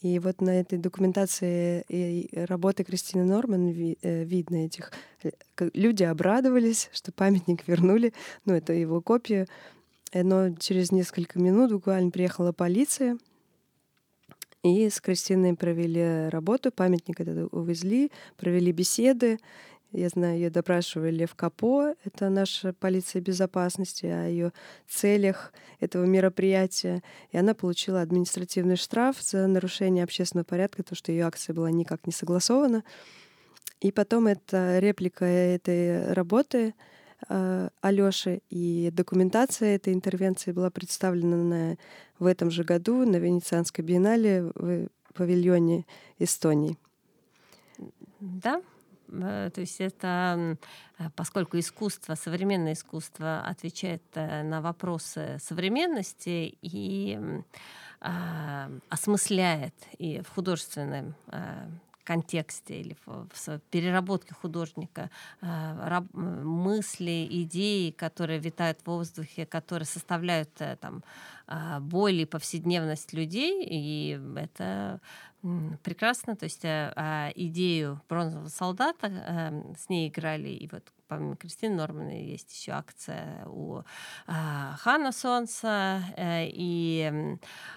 [0.04, 4.92] И вот на этой документации и работы Кристины Норман ви, э, видно этих.
[5.22, 5.30] Э,
[5.72, 8.12] люди обрадовались, что памятник вернули.
[8.44, 9.48] Ну, это его копия.
[10.14, 13.18] Но через несколько минут буквально приехала полиция,
[14.64, 19.38] и с Кристиной провели работу, памятник этот увезли, провели беседы.
[19.92, 24.52] Я знаю, ее допрашивали в КАПО, это наша полиция безопасности, о ее
[24.88, 27.02] целях этого мероприятия.
[27.30, 32.06] И она получила административный штраф за нарушение общественного порядка, то, что ее акция была никак
[32.06, 32.84] не согласована.
[33.82, 36.74] И потом эта реплика этой работы
[37.28, 41.76] Алёши и документация этой интервенции была представлена на,
[42.18, 45.86] в этом же году на Венецианской биеннале в павильоне
[46.18, 46.78] Эстонии.
[48.20, 48.62] Да,
[49.22, 50.56] Э, то есть это,
[50.98, 57.18] э, поскольку искусство, современное искусство отвечает э, на вопросы современности и
[58.06, 61.14] а, осмысляет и в художественном
[62.04, 70.76] контексте или в, переработке художника э, мысли, идеи, которые витают в воздухе, которые составляют э,
[70.80, 71.02] там
[71.48, 75.00] э, боль и повседневность людей, и это
[75.82, 76.36] прекрасно.
[76.36, 81.74] То есть э, э, идею бронзового солдата э, с ней играли и вот помимо Кристины
[81.76, 83.82] Нормана есть еще акция у э,
[84.26, 86.02] Хана Солнца.
[86.16, 87.10] Э, и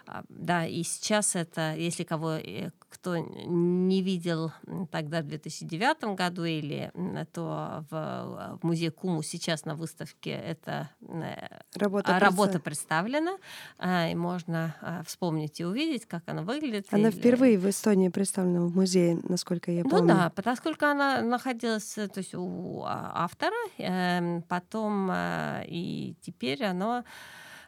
[0.08, 4.52] э, да, и сейчас это, если кого э, кто не видел
[4.92, 6.92] тогда в 2009 году или
[7.34, 13.38] то в, в музее Куму сейчас на выставке эта э, работа, работа представлена,
[13.78, 16.88] э, и можно э, вспомнить и увидеть, как она выглядит.
[16.92, 17.20] Она или...
[17.20, 20.00] впервые в Эстонии представлена в музее, насколько я помню.
[20.02, 26.63] Ну да, поскольку она находилась то есть у а, автора, эм, потом э, и теперь
[26.63, 27.03] оно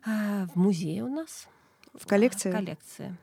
[0.05, 1.47] э, в музее у нас.
[1.93, 2.51] В коллекции?
[2.51, 3.17] В коллекции.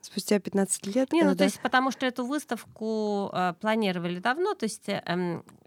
[0.00, 1.12] Спустя 15 лет?
[1.12, 1.36] Не, ну да?
[1.36, 5.02] то есть потому что эту выставку э, планировали давно, то есть э,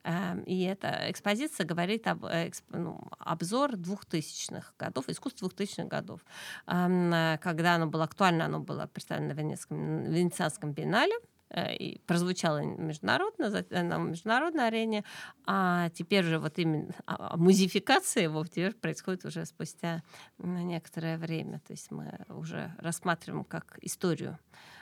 [0.03, 6.21] э, и эта экспозиция говорит об э, эксп, ну, обзор двухтысячных годов, искусство двухтысячных годов.
[6.67, 12.59] Э, когда оно было актуально, оно было представлено на Венецианском, Венецианском биеннале, Э, и прозвучало
[12.59, 15.03] международно, на международной арене,
[15.45, 20.03] а теперь же вот именно а, а, музификация его теперь происходит уже спустя
[20.37, 21.61] некоторое время.
[21.65, 24.37] То есть мы уже рассматриваем как историю.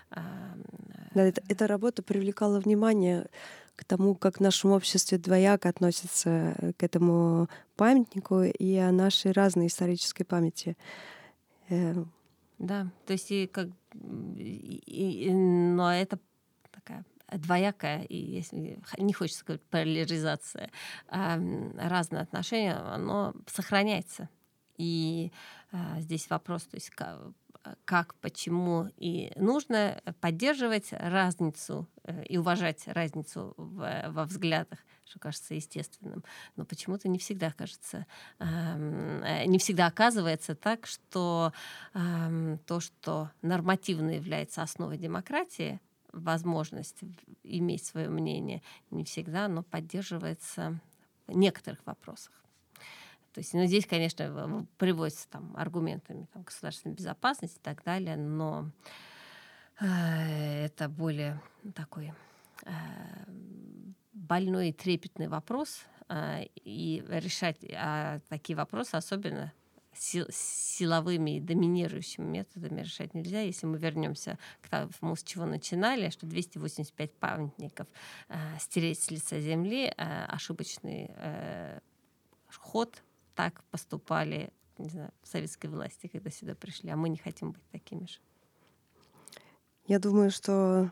[0.10, 0.22] А,
[1.14, 3.28] да, это, эта работа привлекала внимание
[3.76, 9.68] к тому, как в нашем обществе двояко относятся к этому памятнику и о нашей разной
[9.68, 10.78] исторической памяти.
[11.70, 11.94] Э,
[12.58, 14.82] да, то есть и как и,
[15.28, 16.20] и, но это
[16.76, 18.44] такая двоякая, и
[18.98, 20.70] не хочется сказать поляризация,
[21.08, 24.30] разные отношения, оно сохраняется.
[24.78, 25.32] И
[25.72, 26.92] а, здесь вопрос, то есть
[27.86, 35.56] как, почему, и нужно поддерживать разницу э, и уважать разницу в, во взглядах, что кажется
[35.56, 36.24] естественным.
[36.56, 38.06] Но почему-то не всегда кажется,
[38.40, 41.54] э, не всегда оказывается так, что
[41.94, 45.80] то, что нормативно является основой демократии,
[46.16, 47.00] возможность
[47.44, 48.62] иметь свое мнение
[48.92, 50.80] не всегда, но поддерживается
[51.28, 52.32] в некоторых вопросах.
[53.34, 58.72] То есть, ну, здесь, конечно, приводятся там аргументами там, государственной безопасности и так далее, но
[59.82, 61.42] э, это более
[61.74, 62.14] такой
[62.64, 62.72] э,
[64.14, 69.52] больной и трепетный вопрос, э, и решать э, такие вопросы, особенно
[69.98, 73.42] силовыми и доминирующими методами решать нельзя.
[73.42, 77.88] Если мы вернемся к тому, с чего начинали, что 285 памятников
[78.30, 81.80] э, стереть с лица земли, э, ошибочный э,
[82.50, 83.02] ход,
[83.36, 88.06] так поступали не знаю, советской власти, когда сюда пришли, а мы не хотим быть такими
[88.06, 88.20] же.
[89.88, 90.92] Я думаю, что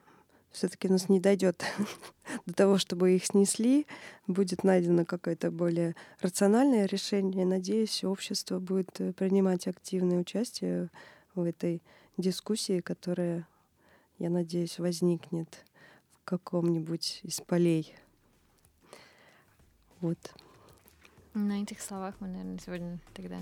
[0.54, 1.66] все-таки нас не дойдет
[2.46, 3.86] до того, чтобы их снесли,
[4.28, 7.46] будет найдено какое-то более рациональное решение.
[7.46, 10.90] Надеюсь, общество будет э, принимать активное участие
[11.36, 11.82] в этой
[12.16, 13.46] дискуссии, которая,
[14.20, 15.66] я надеюсь, возникнет
[16.12, 17.94] в каком-нибудь из полей.
[20.00, 20.18] Вот.
[21.34, 23.40] На этих словах мы, наверное, сегодня тогда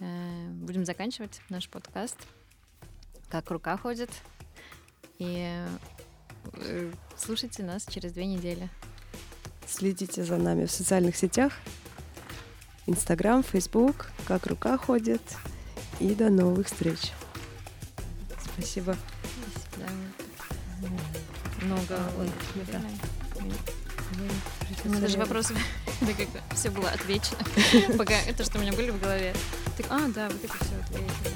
[0.00, 2.16] Э, будем заканчивать наш подкаст.
[3.28, 4.10] Как рука ходит.
[5.18, 5.64] И
[7.16, 8.68] слушайте нас через две недели.
[9.66, 11.52] Следите за нами в социальных сетях.
[12.86, 15.22] Инстаграм, Фейсбук, как рука ходит.
[16.00, 17.12] И до новых встреч.
[18.54, 18.94] Спасибо.
[18.94, 20.12] До свидания.
[21.62, 21.98] Много.
[24.68, 25.54] Сейчас У меня даже вопросы,
[26.00, 27.38] да как все было отвечено,
[27.98, 29.34] пока это, что у меня были в голове.
[29.76, 31.34] Так, а, да, вот это все ответили.